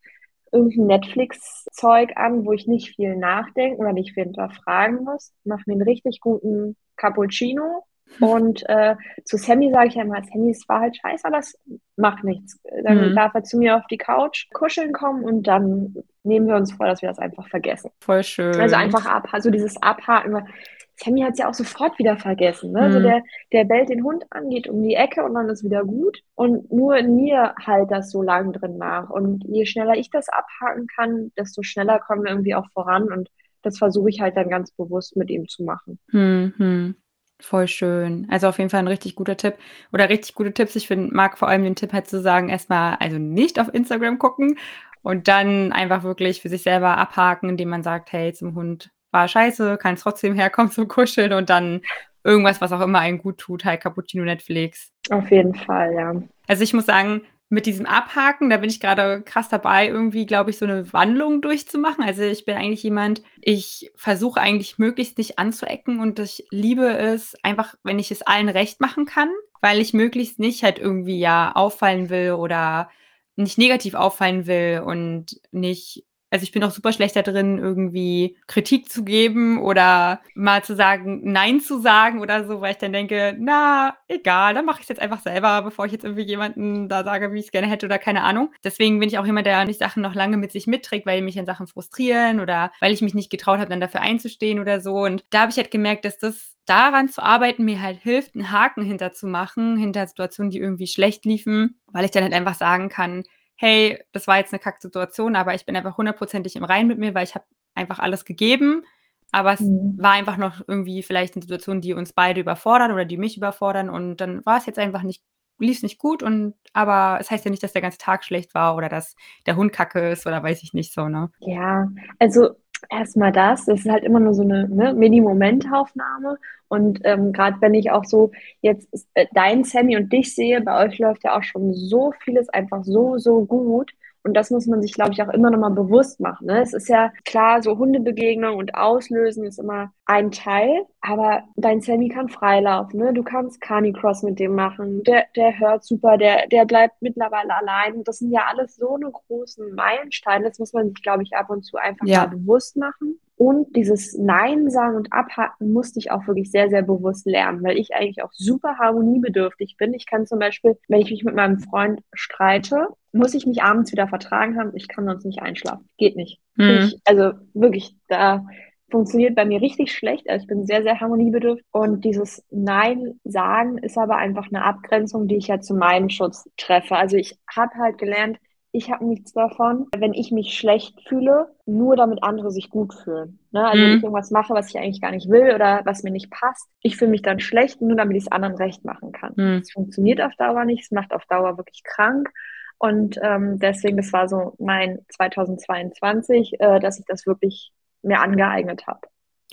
irgendein 0.53 0.87
Netflix-Zeug 0.87 2.13
an, 2.15 2.45
wo 2.45 2.53
ich 2.53 2.67
nicht 2.67 2.95
viel 2.95 3.17
nachdenken 3.17 3.81
oder 3.81 3.91
nicht 3.91 4.13
viel 4.13 4.23
hinterfragen 4.23 5.03
muss. 5.03 5.33
Mache 5.43 5.63
mir 5.65 5.73
einen 5.73 5.81
richtig 5.81 6.21
guten 6.21 6.77
Cappuccino 6.95 7.83
und 8.19 8.63
äh, 8.69 8.95
zu 9.23 9.37
Sammy 9.37 9.71
sage 9.71 9.87
ich 9.89 9.95
ja 9.95 10.03
immer, 10.03 10.21
Sammy, 10.23 10.51
es 10.51 10.67
war 10.67 10.81
halt 10.81 10.97
scheiße, 10.97 11.25
aber 11.25 11.39
es 11.39 11.57
macht 11.95 12.23
nichts. 12.23 12.59
Dann 12.83 13.11
mhm. 13.11 13.15
darf 13.15 13.33
er 13.33 13.43
zu 13.43 13.57
mir 13.57 13.77
auf 13.77 13.87
die 13.87 13.97
Couch 13.97 14.47
kuscheln 14.53 14.93
kommen 14.93 15.23
und 15.23 15.43
dann 15.43 15.95
nehmen 16.23 16.47
wir 16.47 16.55
uns 16.55 16.73
vor, 16.73 16.85
dass 16.85 17.01
wir 17.01 17.09
das 17.09 17.19
einfach 17.19 17.47
vergessen. 17.47 17.91
Voll 18.01 18.23
schön. 18.23 18.55
Also 18.59 18.75
einfach 18.75 19.05
ab, 19.05 19.27
also 19.31 19.49
dieses 19.49 19.81
Abhaken. 19.81 20.47
Sammy 20.95 21.21
hat 21.21 21.33
es 21.33 21.39
ja 21.39 21.49
auch 21.49 21.53
sofort 21.53 21.97
wieder 21.97 22.17
vergessen. 22.17 22.71
Ne? 22.71 22.81
Also 22.81 22.99
mhm. 22.99 23.05
Also 23.05 23.09
der, 23.09 23.23
der 23.51 23.63
bellt 23.65 23.89
den 23.89 24.03
Hund 24.03 24.25
an, 24.29 24.49
geht 24.49 24.67
um 24.67 24.83
die 24.83 24.93
Ecke 24.93 25.23
und 25.23 25.33
dann 25.33 25.49
ist 25.49 25.63
wieder 25.63 25.83
gut. 25.83 26.19
Und 26.35 26.71
nur 26.71 26.97
in 26.97 27.15
mir 27.15 27.55
halt 27.59 27.91
das 27.91 28.11
so 28.11 28.21
lang 28.21 28.53
drin 28.53 28.77
nach. 28.77 29.09
Und 29.09 29.43
je 29.47 29.65
schneller 29.65 29.95
ich 29.95 30.09
das 30.09 30.29
abhaken 30.29 30.87
kann, 30.95 31.31
desto 31.37 31.63
schneller 31.63 31.99
kommen 31.99 32.23
wir 32.23 32.31
irgendwie 32.31 32.55
auch 32.55 32.69
voran. 32.73 33.11
Und 33.11 33.29
das 33.63 33.77
versuche 33.77 34.09
ich 34.09 34.21
halt 34.21 34.37
dann 34.37 34.49
ganz 34.49 34.71
bewusst 34.71 35.15
mit 35.15 35.29
ihm 35.29 35.47
zu 35.47 35.63
machen. 35.63 35.99
Mhm. 36.11 36.95
Voll 37.43 37.67
schön. 37.67 38.25
Also 38.29 38.47
auf 38.47 38.57
jeden 38.57 38.69
Fall 38.69 38.79
ein 38.79 38.87
richtig 38.87 39.15
guter 39.15 39.35
Tipp 39.35 39.55
oder 39.91 40.07
richtig 40.07 40.33
gute 40.33 40.53
Tipps. 40.53 40.77
Ich 40.77 40.87
find, 40.87 41.11
mag 41.11 41.37
vor 41.37 41.49
allem 41.49 41.63
den 41.63 41.75
Tipp 41.75 41.91
halt 41.91 42.07
zu 42.07 42.21
sagen, 42.21 42.47
erstmal 42.47 42.95
also 43.01 43.17
nicht 43.17 43.59
auf 43.59 43.73
Instagram 43.73 44.17
gucken 44.17 44.57
und 45.01 45.27
dann 45.27 45.73
einfach 45.73 46.03
wirklich 46.03 46.41
für 46.41 46.47
sich 46.47 46.63
selber 46.63 46.97
abhaken, 46.97 47.49
indem 47.49 47.67
man 47.67 47.83
sagt, 47.83 48.13
hey, 48.13 48.31
zum 48.33 48.55
Hund 48.55 48.91
war 49.11 49.27
scheiße, 49.27 49.77
kann 49.77 49.95
es 49.95 50.01
trotzdem 50.01 50.35
herkommen 50.35 50.71
zum 50.71 50.87
Kuscheln 50.87 51.33
und 51.33 51.49
dann 51.49 51.81
irgendwas, 52.23 52.61
was 52.61 52.71
auch 52.71 52.79
immer 52.79 52.99
einen 52.99 53.17
gut 53.17 53.39
tut, 53.39 53.65
halt 53.65 53.81
Cappuccino 53.81 54.23
Netflix. 54.23 54.93
Auf 55.09 55.29
jeden 55.29 55.53
Fall, 55.53 55.93
ja. 55.93 56.13
Also 56.47 56.63
ich 56.63 56.73
muss 56.73 56.85
sagen, 56.85 57.23
mit 57.53 57.67
diesem 57.67 57.85
Abhaken, 57.85 58.49
da 58.49 58.57
bin 58.57 58.69
ich 58.69 58.79
gerade 58.79 59.21
krass 59.21 59.47
dabei, 59.47 59.87
irgendwie, 59.87 60.25
glaube 60.25 60.49
ich, 60.49 60.57
so 60.57 60.65
eine 60.65 60.91
Wandlung 60.91 61.39
durchzumachen. 61.39 62.03
Also 62.03 62.23
ich 62.23 62.45
bin 62.45 62.55
eigentlich 62.55 62.81
jemand, 62.81 63.21
ich 63.41 63.91
versuche 63.95 64.41
eigentlich 64.41 64.79
möglichst 64.79 65.19
nicht 65.19 65.37
anzuecken 65.37 65.99
und 65.99 66.17
ich 66.17 66.47
liebe 66.49 66.87
es 66.87 67.35
einfach, 67.43 67.75
wenn 67.83 67.99
ich 67.99 68.09
es 68.09 68.23
allen 68.23 68.49
recht 68.49 68.81
machen 68.81 69.05
kann, 69.05 69.29
weil 69.61 69.79
ich 69.79 69.93
möglichst 69.93 70.39
nicht 70.39 70.63
halt 70.63 70.79
irgendwie 70.79 71.19
ja 71.19 71.51
auffallen 71.53 72.09
will 72.09 72.31
oder 72.31 72.89
nicht 73.35 73.59
negativ 73.59 73.93
auffallen 73.93 74.47
will 74.47 74.81
und 74.83 75.39
nicht 75.51 76.05
also 76.33 76.43
ich 76.45 76.51
bin 76.51 76.63
auch 76.63 76.71
super 76.71 76.91
schlecht 76.91 77.15
da 77.15 77.21
drin, 77.21 77.59
irgendwie 77.59 78.37
Kritik 78.47 78.89
zu 78.89 79.03
geben 79.03 79.61
oder 79.61 80.19
mal 80.33 80.63
zu 80.63 80.75
sagen, 80.75 81.21
Nein 81.23 81.61
zu 81.61 81.79
sagen 81.79 82.21
oder 82.21 82.47
so, 82.47 82.59
weil 82.59 82.71
ich 82.71 82.79
dann 82.79 82.91
denke, 82.91 83.35
na, 83.37 83.95
egal, 84.07 84.55
dann 84.55 84.65
mache 84.65 84.79
ich 84.79 84.85
es 84.85 84.89
jetzt 84.89 85.01
einfach 85.01 85.21
selber, 85.21 85.61
bevor 85.61 85.85
ich 85.85 85.91
jetzt 85.91 86.03
irgendwie 86.03 86.23
jemanden 86.23 86.89
da 86.89 87.03
sage, 87.03 87.31
wie 87.31 87.37
ich 87.37 87.45
es 87.45 87.51
gerne 87.51 87.67
hätte 87.67 87.85
oder 87.85 87.99
keine 87.99 88.23
Ahnung. 88.23 88.51
Deswegen 88.63 88.99
bin 88.99 89.09
ich 89.09 89.19
auch 89.19 89.27
jemand, 89.27 89.45
der 89.45 89.63
nicht 89.65 89.77
Sachen 89.77 90.01
noch 90.01 90.15
lange 90.15 90.37
mit 90.37 90.51
sich 90.51 90.65
mitträgt, 90.65 91.05
weil 91.05 91.21
mich 91.21 91.37
an 91.37 91.45
Sachen 91.45 91.67
frustrieren 91.67 92.39
oder 92.39 92.71
weil 92.79 92.93
ich 92.93 93.03
mich 93.03 93.13
nicht 93.13 93.29
getraut 93.29 93.59
habe, 93.59 93.69
dann 93.69 93.79
dafür 93.79 94.01
einzustehen 94.01 94.59
oder 94.59 94.81
so. 94.81 94.95
Und 95.03 95.23
da 95.29 95.41
habe 95.41 95.51
ich 95.51 95.57
halt 95.57 95.69
gemerkt, 95.69 96.03
dass 96.03 96.17
das 96.17 96.55
daran 96.65 97.09
zu 97.09 97.21
arbeiten 97.21 97.63
mir 97.63 97.79
halt 97.79 97.99
hilft, 98.01 98.33
einen 98.33 98.49
Haken 98.49 98.81
hinterzumachen, 98.83 99.77
hinter 99.77 100.07
Situationen, 100.07 100.49
die 100.49 100.57
irgendwie 100.57 100.87
schlecht 100.87 101.25
liefen, 101.25 101.79
weil 101.91 102.05
ich 102.05 102.11
dann 102.11 102.23
halt 102.23 102.33
einfach 102.33 102.55
sagen 102.55 102.89
kann, 102.89 103.23
hey, 103.55 104.03
das 104.11 104.27
war 104.27 104.37
jetzt 104.37 104.53
eine 104.53 104.59
Kacksituation, 104.59 105.35
aber 105.35 105.53
ich 105.53 105.65
bin 105.65 105.75
einfach 105.75 105.97
hundertprozentig 105.97 106.55
im 106.55 106.63
Rein 106.63 106.87
mit 106.87 106.99
mir, 106.99 107.13
weil 107.13 107.23
ich 107.23 107.35
habe 107.35 107.45
einfach 107.75 107.99
alles 107.99 108.25
gegeben. 108.25 108.83
Aber 109.31 109.53
es 109.53 109.61
mhm. 109.61 109.95
war 109.97 110.11
einfach 110.11 110.37
noch 110.37 110.61
irgendwie 110.67 111.01
vielleicht 111.01 111.35
eine 111.35 111.41
Situation, 111.41 111.81
die 111.81 111.93
uns 111.93 112.13
beide 112.13 112.39
überfordern 112.39 112.91
oder 112.91 113.03
die 113.03 113.17
mich 113.17 113.35
überfordern. 113.35 113.89
Und 113.89 114.17
dann 114.17 114.45
war 114.45 114.57
es 114.57 114.67
jetzt 114.67 114.77
einfach 114.77 115.01
nicht, 115.01 115.23
lief 115.57 115.77
es 115.77 115.83
nicht 115.83 115.97
gut. 115.97 116.21
Und 116.21 116.53
aber 116.71 117.17
es 117.19 117.31
heißt 117.31 117.43
ja 117.43 117.49
nicht, 117.51 117.63
dass 117.63 117.73
der 117.73 117.81
ganze 117.81 117.97
Tag 117.97 118.23
schlecht 118.23 118.53
war 118.53 118.75
oder 118.75 118.89
dass 118.89 119.15
der 119.47 119.55
Hund 119.55 119.73
kacke 119.73 120.11
ist 120.11 120.27
oder 120.27 120.43
weiß 120.43 120.61
ich 120.61 120.73
nicht 120.73 120.93
so, 120.93 121.09
ne? 121.09 121.31
Ja, 121.39 121.89
also 122.19 122.51
erstmal 122.89 123.31
das. 123.31 123.65
Das 123.65 123.79
ist 123.79 123.89
halt 123.89 124.03
immer 124.03 124.19
nur 124.19 124.35
so 124.35 124.43
eine 124.43 124.69
ne, 124.69 124.93
Mini-Momentaufnahme. 124.93 126.37
Und 126.73 127.01
ähm, 127.03 127.33
gerade 127.33 127.57
wenn 127.59 127.75
ich 127.75 127.91
auch 127.91 128.03
so 128.03 128.31
jetzt 128.61 128.87
äh, 129.13 129.27
dein 129.35 129.63
Sammy 129.63 129.95
und 129.95 130.11
dich 130.11 130.33
sehe, 130.33 130.59
bei 130.59 130.87
euch 130.87 130.97
läuft 130.97 131.23
ja 131.23 131.37
auch 131.37 131.43
schon 131.43 131.71
so 131.71 132.13
vieles 132.23 132.49
einfach 132.49 132.83
so, 132.83 133.19
so 133.19 133.45
gut. 133.45 133.91
Und 134.23 134.33
das 134.33 134.49
muss 134.49 134.65
man 134.65 134.81
sich, 134.81 134.93
glaube 134.93 135.11
ich, 135.11 135.21
auch 135.21 135.29
immer 135.29 135.51
noch 135.51 135.59
mal 135.59 135.69
bewusst 135.69 136.19
machen. 136.19 136.47
Ne? 136.47 136.63
Es 136.63 136.73
ist 136.73 136.89
ja 136.89 137.11
klar, 137.25 137.61
so 137.61 137.77
Hundebegegnung 137.77 138.57
und 138.57 138.73
Auslösen 138.73 139.45
ist 139.45 139.59
immer 139.59 139.91
ein 140.05 140.31
Teil, 140.31 140.85
aber 141.01 141.43
dein 141.57 141.81
Sammy 141.81 142.09
kann 142.09 142.27
freilaufen. 142.27 142.99
Ne? 142.99 143.13
Du 143.13 143.21
kannst 143.21 143.61
Canicross 143.61 144.23
mit 144.23 144.39
dem 144.39 144.55
machen. 144.55 145.03
Der, 145.03 145.25
der 145.35 145.59
hört 145.59 145.83
super, 145.83 146.17
der, 146.17 146.47
der 146.47 146.65
bleibt 146.65 146.95
mittlerweile 147.01 147.53
allein. 147.53 148.03
Das 148.03 148.17
sind 148.17 148.31
ja 148.31 148.45
alles 148.49 148.77
so 148.77 148.95
eine 148.95 149.11
großen 149.11 149.75
Meilensteine. 149.75 150.45
Das 150.45 150.57
muss 150.57 150.73
man 150.73 150.87
sich, 150.87 151.03
glaube 151.03 151.21
ich, 151.21 151.35
ab 151.35 151.51
und 151.51 151.63
zu 151.63 151.77
einfach 151.77 152.07
ja. 152.07 152.21
mal 152.21 152.29
bewusst 152.29 152.77
machen. 152.77 153.19
Und 153.43 153.75
dieses 153.75 154.17
Nein 154.17 154.69
sagen 154.69 154.95
und 154.95 155.11
abhaken 155.11 155.73
musste 155.73 155.99
ich 155.99 156.11
auch 156.11 156.25
wirklich 156.27 156.49
sehr, 156.49 156.69
sehr 156.69 156.81
bewusst 156.81 157.25
lernen, 157.25 157.61
weil 157.61 157.77
ich 157.77 157.93
eigentlich 157.93 158.23
auch 158.23 158.31
super 158.31 158.77
harmoniebedürftig 158.77 159.75
bin. 159.77 159.93
Ich 159.93 160.05
kann 160.05 160.25
zum 160.25 160.39
Beispiel, 160.39 160.77
wenn 160.87 161.01
ich 161.01 161.11
mich 161.11 161.25
mit 161.25 161.35
meinem 161.35 161.59
Freund 161.59 161.99
streite, 162.13 162.87
muss 163.11 163.33
ich 163.33 163.45
mich 163.45 163.61
abends 163.61 163.91
wieder 163.91 164.07
vertragen 164.07 164.57
haben. 164.57 164.71
Ich 164.75 164.87
kann 164.87 165.03
sonst 165.03 165.25
nicht 165.25 165.41
einschlafen. 165.41 165.89
Geht 165.97 166.15
nicht. 166.15 166.39
Mhm. 166.55 166.85
Ich, 166.85 167.01
also 167.03 167.33
wirklich, 167.53 167.97
da 168.07 168.45
funktioniert 168.89 169.35
bei 169.35 169.43
mir 169.43 169.59
richtig 169.59 169.91
schlecht. 169.91 170.29
Also 170.29 170.43
ich 170.43 170.47
bin 170.47 170.65
sehr, 170.65 170.81
sehr 170.83 171.01
harmoniebedürftig. 171.01 171.65
Und 171.73 172.05
dieses 172.05 172.45
Nein 172.49 173.19
sagen 173.25 173.77
ist 173.77 173.97
aber 173.97 174.15
einfach 174.15 174.47
eine 174.47 174.63
Abgrenzung, 174.63 175.27
die 175.27 175.35
ich 175.35 175.47
ja 175.47 175.59
zu 175.59 175.73
meinem 175.75 176.07
Schutz 176.07 176.49
treffe. 176.55 176.95
Also 176.95 177.17
ich 177.17 177.37
habe 177.53 177.73
halt 177.75 177.97
gelernt, 177.97 178.37
ich 178.75 178.89
habe 178.89 179.05
nichts 179.05 179.33
davon, 179.33 179.87
wenn 179.95 180.13
ich 180.13 180.31
mich 180.31 180.57
schlecht 180.57 180.99
fühle, 181.07 181.55
nur 181.67 181.95
damit 181.95 182.23
andere 182.23 182.49
sich 182.49 182.71
gut 182.71 182.93
fühlen. 182.95 183.39
Ne? 183.51 183.63
Also 183.65 183.77
mhm. 183.77 183.83
wenn 183.83 183.97
ich 183.97 184.03
irgendwas 184.03 184.31
mache, 184.31 184.55
was 184.55 184.69
ich 184.69 184.77
eigentlich 184.77 184.99
gar 184.99 185.11
nicht 185.11 185.29
will 185.29 185.53
oder 185.53 185.81
was 185.85 186.01
mir 186.01 186.09
nicht 186.09 186.31
passt, 186.31 186.67
ich 186.81 186.97
fühle 186.97 187.11
mich 187.11 187.21
dann 187.21 187.39
schlecht, 187.39 187.81
nur 187.81 187.95
damit 187.95 188.17
ich 188.17 188.23
es 188.23 188.31
anderen 188.31 188.55
recht 188.55 188.83
machen 188.83 189.11
kann. 189.11 189.33
Mhm. 189.35 189.59
Das 189.59 189.71
funktioniert 189.71 190.21
auf 190.21 190.35
Dauer 190.37 190.65
nicht, 190.65 190.83
es 190.83 190.91
macht 190.91 191.13
auf 191.13 191.23
Dauer 191.27 191.55
wirklich 191.57 191.83
krank. 191.83 192.31
Und 192.79 193.19
ähm, 193.21 193.59
deswegen, 193.59 193.95
das 193.95 194.11
war 194.11 194.27
so 194.27 194.55
mein 194.57 194.99
2022, 195.09 196.59
äh, 196.59 196.79
dass 196.79 196.99
ich 196.99 197.05
das 197.05 197.27
wirklich 197.27 197.71
mir 198.01 198.21
angeeignet 198.21 198.87
habe. 198.87 199.01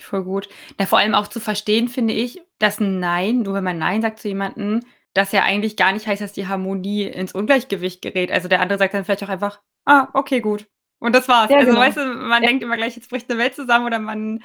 Voll 0.00 0.24
gut. 0.24 0.48
Da 0.78 0.86
vor 0.86 0.98
allem 0.98 1.14
auch 1.14 1.28
zu 1.28 1.40
verstehen, 1.40 1.88
finde 1.88 2.14
ich, 2.14 2.40
dass 2.58 2.80
ein 2.80 3.00
Nein, 3.00 3.42
nur 3.42 3.52
wenn 3.52 3.64
man 3.64 3.78
Nein 3.78 4.00
sagt 4.00 4.18
zu 4.18 4.28
jemandem, 4.28 4.80
das 5.14 5.32
ja 5.32 5.42
eigentlich 5.42 5.76
gar 5.76 5.92
nicht 5.92 6.06
heißt, 6.06 6.22
dass 6.22 6.32
die 6.32 6.46
Harmonie 6.46 7.04
ins 7.04 7.32
Ungleichgewicht 7.32 8.02
gerät. 8.02 8.30
Also 8.30 8.48
der 8.48 8.60
andere 8.60 8.78
sagt 8.78 8.94
dann 8.94 9.04
vielleicht 9.04 9.24
auch 9.24 9.28
einfach, 9.28 9.60
ah, 9.84 10.08
okay, 10.14 10.40
gut. 10.40 10.68
Und 11.00 11.14
das 11.14 11.28
war's. 11.28 11.50
Ja, 11.50 11.58
also 11.58 11.70
genau. 11.70 11.80
weißt 11.80 11.96
du, 11.96 12.04
man 12.04 12.42
ja. 12.42 12.48
denkt 12.48 12.62
immer 12.62 12.76
gleich, 12.76 12.94
jetzt 12.94 13.10
bricht 13.10 13.30
eine 13.30 13.40
Welt 13.40 13.54
zusammen 13.54 13.86
oder 13.86 13.98
man 13.98 14.40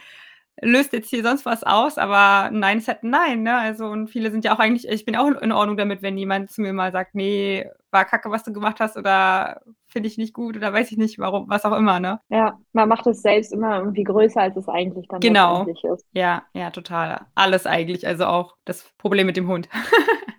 löst 0.61 0.93
jetzt 0.93 1.09
hier 1.09 1.21
sonst 1.21 1.45
was 1.45 1.63
aus, 1.63 1.97
aber 1.97 2.49
nein 2.51 2.77
ist 2.77 2.87
halt 2.87 3.03
nein, 3.03 3.43
ne? 3.43 3.57
Also 3.57 3.87
und 3.87 4.07
viele 4.07 4.31
sind 4.31 4.45
ja 4.45 4.55
auch 4.55 4.59
eigentlich, 4.59 4.87
ich 4.87 5.03
bin 5.03 5.15
auch 5.15 5.27
in 5.27 5.51
Ordnung 5.51 5.75
damit, 5.75 6.01
wenn 6.01 6.17
jemand 6.17 6.49
zu 6.49 6.61
mir 6.61 6.71
mal 6.71 6.91
sagt, 6.91 7.13
nee, 7.13 7.65
war 7.91 8.05
kacke, 8.05 8.31
was 8.31 8.43
du 8.43 8.53
gemacht 8.53 8.79
hast 8.79 8.95
oder 8.97 9.61
finde 9.87 10.07
ich 10.07 10.17
nicht 10.17 10.33
gut 10.33 10.55
oder 10.55 10.71
weiß 10.71 10.91
ich 10.91 10.97
nicht, 10.97 11.19
warum, 11.19 11.49
was 11.49 11.65
auch 11.65 11.77
immer, 11.77 11.99
ne? 11.99 12.21
Ja, 12.29 12.57
man 12.73 12.87
macht 12.87 13.05
es 13.07 13.21
selbst 13.21 13.51
immer 13.51 13.79
irgendwie 13.79 14.03
größer, 14.03 14.41
als 14.41 14.55
es 14.55 14.67
eigentlich 14.69 15.07
dann 15.09 15.19
genau. 15.19 15.65
ist. 15.65 16.05
Ja, 16.13 16.43
ja, 16.53 16.69
total. 16.71 17.25
Alles 17.35 17.65
eigentlich, 17.65 18.07
also 18.07 18.25
auch 18.25 18.55
das 18.63 18.89
Problem 18.97 19.25
mit 19.25 19.37
dem 19.37 19.47
Hund. 19.47 19.67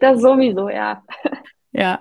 Das 0.00 0.20
sowieso, 0.20 0.68
ja. 0.68 1.02
Ja. 1.72 2.00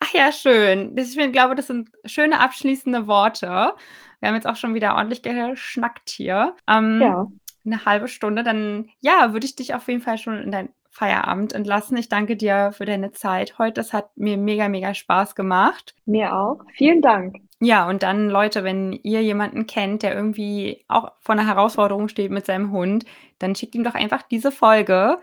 Ach 0.00 0.12
ja, 0.12 0.32
schön. 0.32 0.96
Ich 0.98 1.16
glaube, 1.32 1.54
das 1.54 1.68
sind 1.68 1.90
schöne 2.04 2.40
abschließende 2.40 3.06
Worte. 3.06 3.74
Wir 4.18 4.28
haben 4.28 4.34
jetzt 4.34 4.48
auch 4.48 4.56
schon 4.56 4.74
wieder 4.74 4.96
ordentlich 4.96 5.22
geschnackt 5.22 6.10
hier. 6.10 6.56
Ähm, 6.68 7.00
ja. 7.00 7.26
Eine 7.64 7.84
halbe 7.84 8.08
Stunde. 8.08 8.42
Dann, 8.42 8.88
ja, 9.00 9.32
würde 9.32 9.46
ich 9.46 9.54
dich 9.54 9.74
auf 9.74 9.86
jeden 9.86 10.00
Fall 10.00 10.18
schon 10.18 10.42
in 10.42 10.50
dein 10.50 10.70
Feierabend 10.90 11.52
entlassen. 11.52 11.96
Ich 11.96 12.08
danke 12.08 12.36
dir 12.36 12.72
für 12.72 12.84
deine 12.84 13.12
Zeit 13.12 13.58
heute. 13.58 13.74
Das 13.74 13.92
hat 13.92 14.16
mir 14.16 14.36
mega, 14.36 14.68
mega 14.68 14.92
Spaß 14.92 15.34
gemacht. 15.36 15.94
Mir 16.04 16.36
auch. 16.36 16.60
Vielen 16.74 17.00
Dank. 17.00 17.36
Ja, 17.60 17.88
und 17.88 18.02
dann, 18.02 18.28
Leute, 18.28 18.64
wenn 18.64 18.92
ihr 18.92 19.22
jemanden 19.22 19.66
kennt, 19.66 20.02
der 20.02 20.14
irgendwie 20.14 20.84
auch 20.88 21.12
vor 21.20 21.34
einer 21.34 21.46
Herausforderung 21.46 22.08
steht 22.08 22.32
mit 22.32 22.44
seinem 22.44 22.72
Hund, 22.72 23.04
dann 23.38 23.54
schickt 23.54 23.76
ihm 23.76 23.84
doch 23.84 23.94
einfach 23.94 24.22
diese 24.22 24.50
Folge 24.50 25.18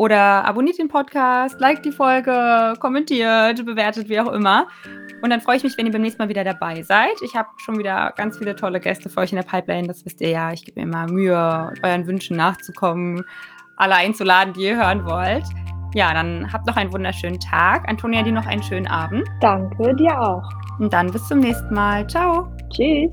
oder 0.00 0.46
abonniert 0.46 0.78
den 0.78 0.88
Podcast, 0.88 1.60
liked 1.60 1.84
die 1.84 1.92
Folge, 1.92 2.72
kommentiert, 2.80 3.62
bewertet, 3.66 4.08
wie 4.08 4.18
auch 4.18 4.32
immer. 4.32 4.66
Und 5.20 5.28
dann 5.28 5.42
freue 5.42 5.58
ich 5.58 5.62
mich, 5.62 5.76
wenn 5.76 5.84
ihr 5.84 5.92
beim 5.92 6.00
nächsten 6.00 6.22
Mal 6.22 6.30
wieder 6.30 6.42
dabei 6.42 6.80
seid. 6.80 7.20
Ich 7.22 7.36
habe 7.36 7.50
schon 7.58 7.76
wieder 7.76 8.14
ganz 8.16 8.38
viele 8.38 8.56
tolle 8.56 8.80
Gäste 8.80 9.10
für 9.10 9.20
euch 9.20 9.30
in 9.30 9.36
der 9.36 9.42
Pipeline. 9.42 9.86
Das 9.86 10.02
wisst 10.06 10.22
ihr 10.22 10.30
ja. 10.30 10.54
Ich 10.54 10.64
gebe 10.64 10.80
mir 10.80 10.86
immer 10.86 11.06
Mühe, 11.06 11.74
euren 11.82 12.06
Wünschen 12.06 12.38
nachzukommen, 12.38 13.26
alle 13.76 13.96
einzuladen, 13.96 14.54
die 14.54 14.68
ihr 14.68 14.76
hören 14.78 15.04
wollt. 15.04 15.44
Ja, 15.92 16.14
dann 16.14 16.50
habt 16.50 16.66
noch 16.66 16.76
einen 16.76 16.94
wunderschönen 16.94 17.38
Tag. 17.38 17.86
Antonia, 17.86 18.22
dir 18.22 18.32
noch 18.32 18.46
einen 18.46 18.62
schönen 18.62 18.86
Abend. 18.86 19.28
Danke, 19.42 19.94
dir 19.96 20.18
auch. 20.18 20.48
Und 20.78 20.94
dann 20.94 21.12
bis 21.12 21.28
zum 21.28 21.40
nächsten 21.40 21.74
Mal. 21.74 22.08
Ciao. 22.08 22.50
Tschüss. 22.70 23.10